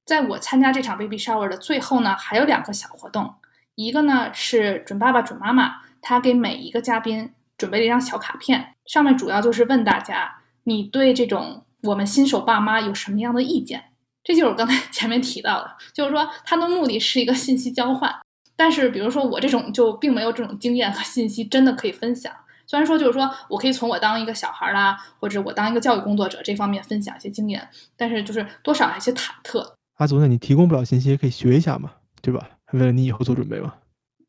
[0.06, 3.34] 在我参加这场 baby shower 的最后呢，还有两个小活动，
[3.74, 13.86] 一个呢是准爸爸准妈妈，他给每一个嘉宾准备了一张小卡片，上面主要就是问大家，你对这种我们新手爸妈有什么样的意见？
[14.24, 18.14] 这就是我刚才 前面提到的，就是说它的目的是一个信息交换。
[18.58, 22.32] 但是，比如说我这种就并没有这种经验和信息，真的可以分享。
[22.66, 29.74] 虽然说就是说我可以从我当一个小孩啦，或者我当一个教育工作者这方面分享一些经验，但是就是多少有些忐忑。
[29.97, 31.91] 阿祖，那你提供不了信息，也可以学一下嘛，
[32.22, 32.49] 对吧？
[32.72, 33.74] 为了你以后做准备嘛。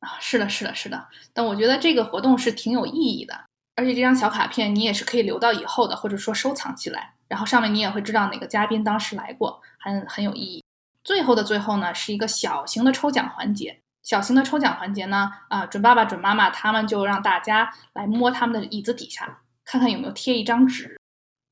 [0.01, 1.07] 啊，是的，是的，是的。
[1.33, 3.45] 但我觉得这个活动是挺有意义的，
[3.75, 10.63] 而且这张小卡片你也是可以留到以后的，或者说收藏起来，然后上面你也会知道哪个嘉宾当时来过，很很有意义。
[11.03, 13.81] 最后的最后呢，是一个小型的抽奖环节。
[14.03, 20.97] 小型的抽奖环节呢，啊，准爸爸、准妈妈他们就让大家来摸他们的椅子底下，看看有没有贴一张纸。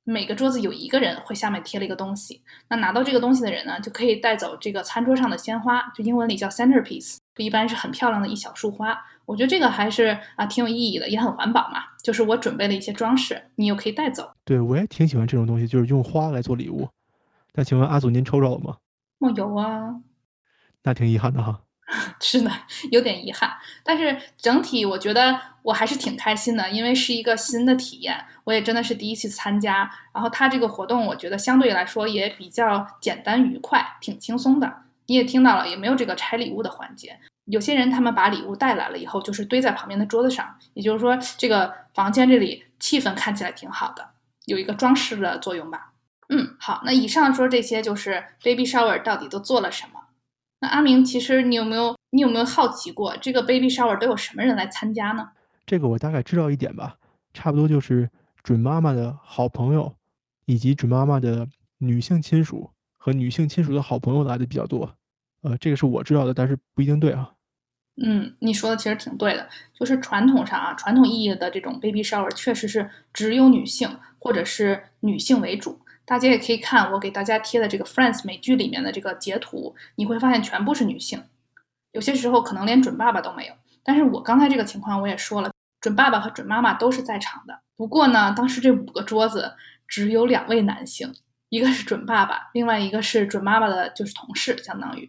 [0.04, 8.96] 每个桌子有一个人会下面贴了一个东西，那拿到这个东西的人呢，就可以带走这个餐桌上的鲜花，就英文里叫 centerpiece，一般是很漂亮的一小束花。
[9.26, 11.82] 我觉得这个还是啊挺有意义的，也很环保嘛。
[12.02, 14.30] 就是我准备了一些装饰，你又可以带走。
[14.44, 16.88] 对我也挺喜欢这种东西，就是用花来做礼物。
[17.54, 18.76] 那请问阿祖您抽着了吗？
[19.20, 19.94] 哦，有啊。
[20.82, 21.60] 那挺遗憾的哈。
[22.20, 22.50] 是的，
[22.90, 23.50] 有点遗憾，
[23.84, 29.90] 但是整体我觉得我还是挺开心的，因为是一个新的体验，我也真的是第一次参加。
[30.12, 34.83] 然后它这个活动，我觉得相对来说也比较简单愉快，挺轻松的。
[35.06, 37.18] 你也听到了，也没有这个拆礼物的环节。
[37.46, 44.10] 有些人他们把礼物带来了以后，就是堆在旁边的桌子上，也就是说这个房间这里气氛看起来挺好的，
[44.46, 45.92] 有一个装饰的作用吧。
[46.30, 50.00] 嗯，好，那以上说这些就是 baby shower 到底都做了什么。
[50.60, 55.28] 那阿明，其实你有没有你有没有好奇过，这个 baby shower 都有什么人来参加呢？
[55.66, 56.96] 这个我大概知道一点吧，
[57.34, 58.08] 差不多就是
[58.42, 59.94] 准妈妈的好朋友，
[60.46, 61.46] 以及准妈妈的
[61.76, 62.70] 女性亲属
[63.04, 64.90] 和女性亲属的好朋友来的比较多。
[65.42, 67.30] 呃，这个是我知道的，但是不一定对啊。
[68.02, 69.46] 嗯，你说的其实挺对的，
[69.78, 75.78] 就是传统上啊，传统意义的这种 baby shower 确实是只有女性或者是女性为主。
[76.06, 81.22] 大家也可以看我给大家贴的这个《Friends》美剧里面的这个截图，你会发现全部是女性，
[81.92, 83.54] 有些时候可能连准爸爸都没有。
[83.82, 85.52] 但是我刚才这个情况我也说了，
[85.82, 87.60] 准爸爸和准妈妈都是在场的。
[87.76, 89.52] 不过呢，当时这五个桌子
[89.86, 91.14] 只有两位男性，
[91.54, 95.08] 一个是准爸爸，另外一个是准妈妈的就是同事，相当于。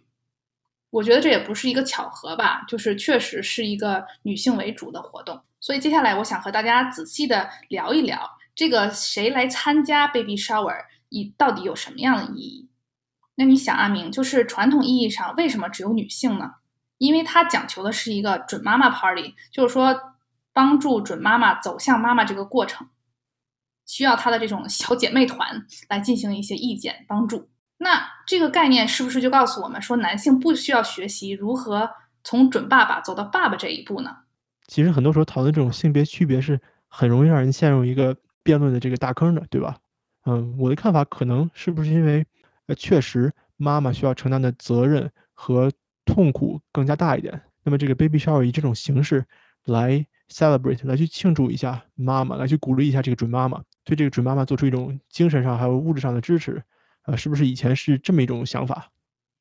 [0.90, 5.42] 我觉得这也不是一个巧合吧，就是确实是一个女性为主的活动。
[5.58, 8.38] 所以接下来我想和大家仔细的聊一聊。
[8.54, 12.70] 这个谁来参加 baby shower，以到底有什么样的意义？
[13.34, 16.52] 那你想，阿明，就是传统意义上为什么只有女性呢？
[16.98, 20.14] 因为它讲求的是一个准妈妈 party，就是说
[20.52, 22.86] 帮助准妈妈走向妈妈这个过程，
[23.86, 27.48] 需要她的这种小姐妹团来进行一些意见帮助。
[27.78, 31.88] 那这个概念是不是就告诉我们说，男性不需要学习如何
[32.22, 34.14] 从准爸爸走到爸爸这一步呢？
[34.66, 38.16] 其实很多时候讨论这种性别区别是很容易让人陷入一个。
[38.46, 39.76] 辩论的这个大坑的，对吧？
[40.24, 42.24] 嗯，我的看法可能是不是因为，
[42.68, 45.72] 呃，确实妈妈需要承担的责任和
[46.04, 47.42] 痛苦更加大一点。
[47.64, 49.26] 那么这个 baby shower 以这种形式
[49.64, 56.62] 来 celebrate，来去庆祝一下妈妈，来去鼓励一下这个准妈妈，对这个准妈妈做出一种精神上还有物质上的支持，
[57.06, 58.90] 呃，是不是以前是这么一种想法？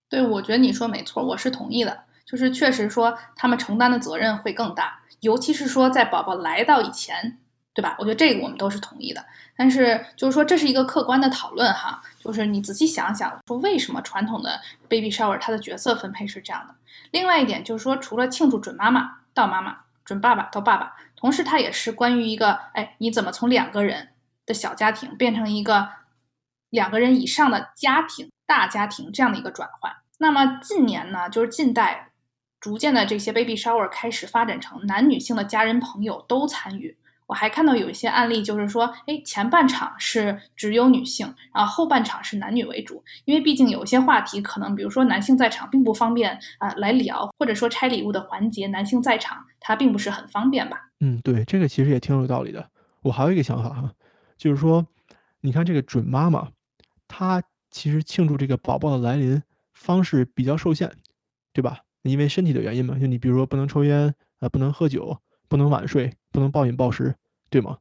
[0.09, 2.03] 对，我觉得你说没错，我是同意的。
[2.25, 7.37] 就是确实说他们承担的责任会更大，尤其是说在宝宝来到以前。
[7.75, 7.93] 对吧？
[7.99, 9.21] 我觉得这个我们都是同意的，
[9.57, 14.57] 但是就是说这是一个客观的讨论哈，就是你仔细想想，说为什么传统的
[14.87, 16.75] baby shower 它的角色分配是这样的？
[17.11, 19.75] 另外一点就是说，除了庆祝准妈妈到妈妈，
[20.05, 24.09] 准爸爸到爸爸，同时它也是关于一个，哎，你怎么从两个人
[24.45, 25.89] 的小家庭变成一个
[26.69, 29.91] 两个人以上的家庭、大家庭这样的一个转换？
[30.19, 32.11] 那么近年呢，就是近代
[32.59, 36.97] 逐渐的这些 baby shower 开始发展成男女性的家人朋友都参与。
[37.27, 50.89] 我还看到有一些案例，就是说，哎，前半场是只有女性，然后半场是男女为主，因为毕竟有些话题可能，比如说男性在场并不方便啊来聊，或者说拆礼物的环节男性在场他并不是很方便吧？
[50.99, 52.69] 嗯，对，这个其实也挺有道理的。
[53.01, 53.91] 我还有一个想法哈，
[54.37, 54.85] 就是说，
[55.41, 56.49] 你看这个准妈妈，
[57.07, 59.41] 她其实庆祝这个宝宝的来临
[59.73, 60.91] 方式比较受限，
[61.53, 61.79] 对吧？
[62.03, 65.17] 因为身体的原因嘛，就你比如说不能抽烟啊，不能喝酒。
[65.55, 67.15] 不能晚睡，不能暴饮暴食，
[67.49, 67.77] 对吗？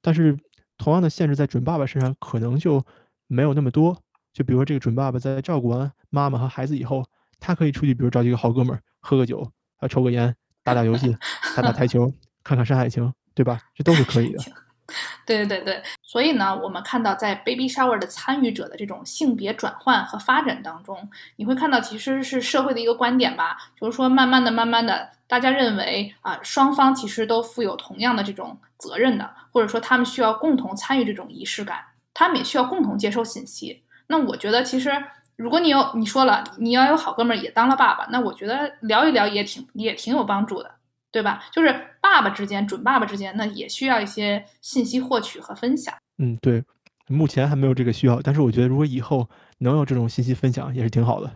[0.00, 0.34] 但是
[0.78, 2.82] 同样的限制在准爸爸身上可能就
[3.26, 3.94] 没有那么多。
[4.32, 7.04] 就比如说这个准爸爸在照顾完妈妈和孩子以后，
[7.38, 9.46] 他可以出去，比如找几个好哥们儿喝个酒，
[9.76, 10.34] 啊，抽个烟，
[10.64, 11.14] 打打游戏，
[11.54, 12.10] 打打台球，
[12.42, 13.04] 看看《山海情》，
[13.34, 13.60] 对吧？
[13.74, 14.38] 这都是可以的。
[15.24, 31.78] 对对对对，所以呢，我们看到在 baby shower 的参与者的这种性别转换和发展当中，你会看到其实是社会的一个观点吧，就是说慢慢的、慢慢的，大家认为啊，双方其实都负有同样的这种责任的，或者说他们需要共同参与这种仪式感，
[32.12, 33.82] 他们也需要共同接受信息。
[34.08, 34.90] 那我觉得其实。
[35.36, 40.70] 如果你有你说了你要有好哥们儿也当了爸爸，那我觉得聊一聊也挺也挺有帮助的，
[41.12, 41.44] 对吧？
[41.52, 45.94] 就是爸爸之间准爸爸之间，那也需要一些信息获取和分享。
[46.18, 46.64] 嗯，对，
[47.06, 51.30] 目前还没有这个需要，但是我觉得如果以后能有这种信息分享，也是挺好的，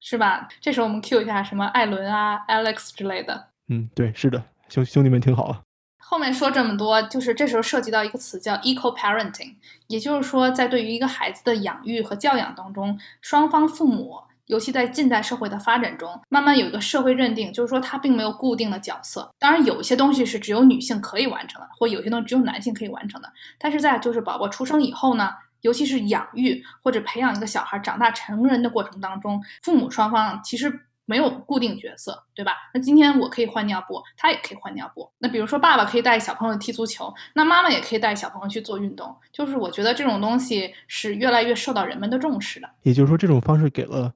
[0.00, 0.48] 是吧？
[0.60, 3.48] 这时候我们 Q 一下什么艾伦啊、Alex 之类的。
[3.68, 5.62] 嗯，对，是的，兄兄弟们挺好。
[5.98, 9.54] 后面说这么多，就是这时候涉及到一个词叫 eco parenting，
[9.86, 14.20] 也就是说，在对于一个孩子的养育和教养当中，双方父母，
[14.50, 19.32] 尤其在近代社会的发展中，慢慢有一个社会认定，就是说它并没有固定的角色。
[19.38, 23.32] 当然，有些东西是只有女性可以完成的，或有些东西只有男性可以完成的。
[23.58, 25.30] 但是在就是宝宝出生以后呢，
[25.60, 30.80] 尤其是养育或者培养一个小孩长大成人的过程当中，父母双方其实。
[31.06, 32.52] 没有固定角色，对吧？
[32.72, 35.10] 那今天我可以换尿布，他也可以换尿布。
[35.18, 39.12] 那比如说，爸爸可以带小朋友踢足球，那妈妈也可以带小朋友去做运动。
[39.32, 42.70] 就是我觉得这种东西是越来越受到人们的重视的。
[42.82, 44.14] 也就是说，这种方式给了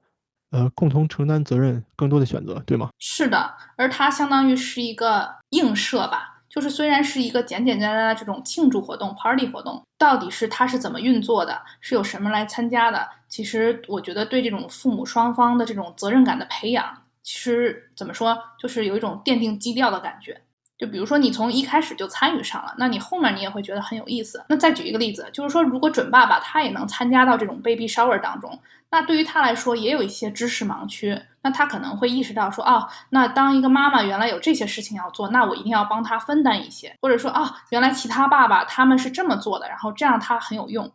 [0.51, 2.89] 呃共同承担责任更多的选择，对吗？
[2.99, 6.33] 是的，而它相当于是一个映射吧。
[6.47, 13.05] 就是虽然是一个简简单单的这种庆祝活动、party 活动，到底是它是怎么运作的，是有什么来参加的？
[13.27, 16.85] 其实我觉得对这种父母双方的这种责任感的培养，
[17.23, 20.39] 其实怎么说，就是有一种奠定基调的感觉。
[20.77, 24.43] 就比如说你从一开始就参与上了，那你后面你也会觉得很有意思。
[24.49, 28.59] 那再举一个例子，就是说如果准爸爸他也能参加到这种 baby shower 当中。
[28.91, 40.89] 那对于他来说也有一些知识盲区，那他可能会意识到说，哦，那当一个妈妈原来有这些事情要做，那我一定要帮他分担一些，或者说，哦，原来其他爸爸他们是这么做的，然后这样他很有用，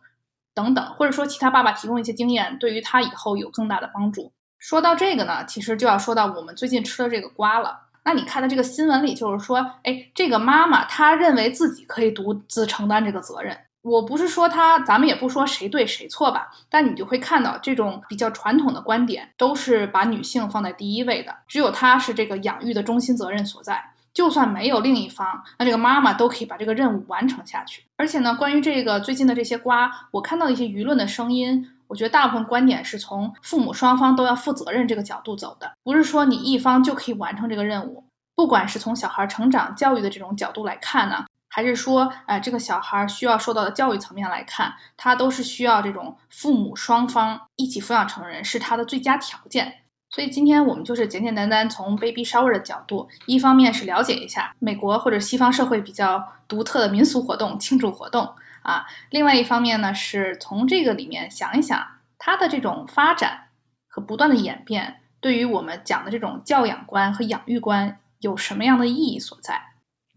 [0.55, 4.31] 等等，或者说其他爸爸提供一些经验，对于他以后有更大的帮助。
[4.57, 7.77] 说到这个呢，其实就要说到我们最近吃的这个瓜了。
[8.03, 13.57] 那你看的这个新闻里就是说，哎，这个妈妈她认为自己可以独自承担这个责任。
[13.83, 23.83] 我不是说他，咱们也不说谁对谁错吧，但你就会看到这种比较传统的观点，都是把女性放在第一位的，只有她是这个养育的中心责任所在。
[24.13, 27.83] 就算没有另一方，那这个妈妈都可以把这个任务完成下去。
[27.95, 38.05] 而且呢，关于这个最近的这些瓜，我看到一些舆论的声音，我觉得大部分观点是从父母双方都要负责任这个角度走的，不是说你一方就可以完成这个任务。
[38.33, 41.25] 不管是从小孩成长教育的这种角度来看呢。
[41.53, 49.79] 还是说，呃，这个小孩需要受到的教育层面来看，他都是需要这种父母双方一起抚养成人，是他的最佳条件。
[50.09, 61.85] 所以今天我们就是简简单单从 baby shower 的角度，一方面是了解一下美国或者西方社会比较独特的民俗活动、庆祝活动啊，另外一方面呢，是从这个里面想一想
[62.17, 63.49] 它的这种发展
[63.87, 69.61] 和不断的演变，对于我们讲的这种教养观和养育观有什么样的意义所在？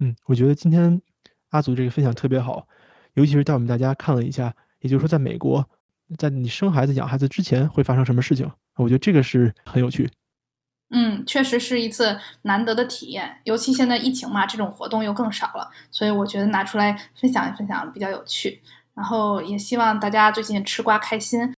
[0.00, 1.02] 嗯，我觉得今天。
[1.50, 2.66] 阿祖这个分享特别好，
[3.12, 5.70] 尤其是带我们大家看了一下，也就是说，在美国，
[6.18, 8.50] 在你生孩子、养孩子之前会发生什么事情？
[8.74, 10.10] 我觉得这个是很有趣。
[10.90, 18.62] 嗯，确实是一次难得的体验，尤其现在疫情嘛，这种活动又更少了，所以我觉得拿出来分享一分享比较有趣。
[18.94, 21.52] 然后也希望大家最近吃瓜开心。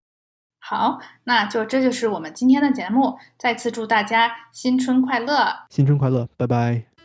[0.59, 5.67] 好，那就这就是我们今天的节目，再次祝大家新春快乐！
[5.69, 6.96] 新春快乐，拜拜。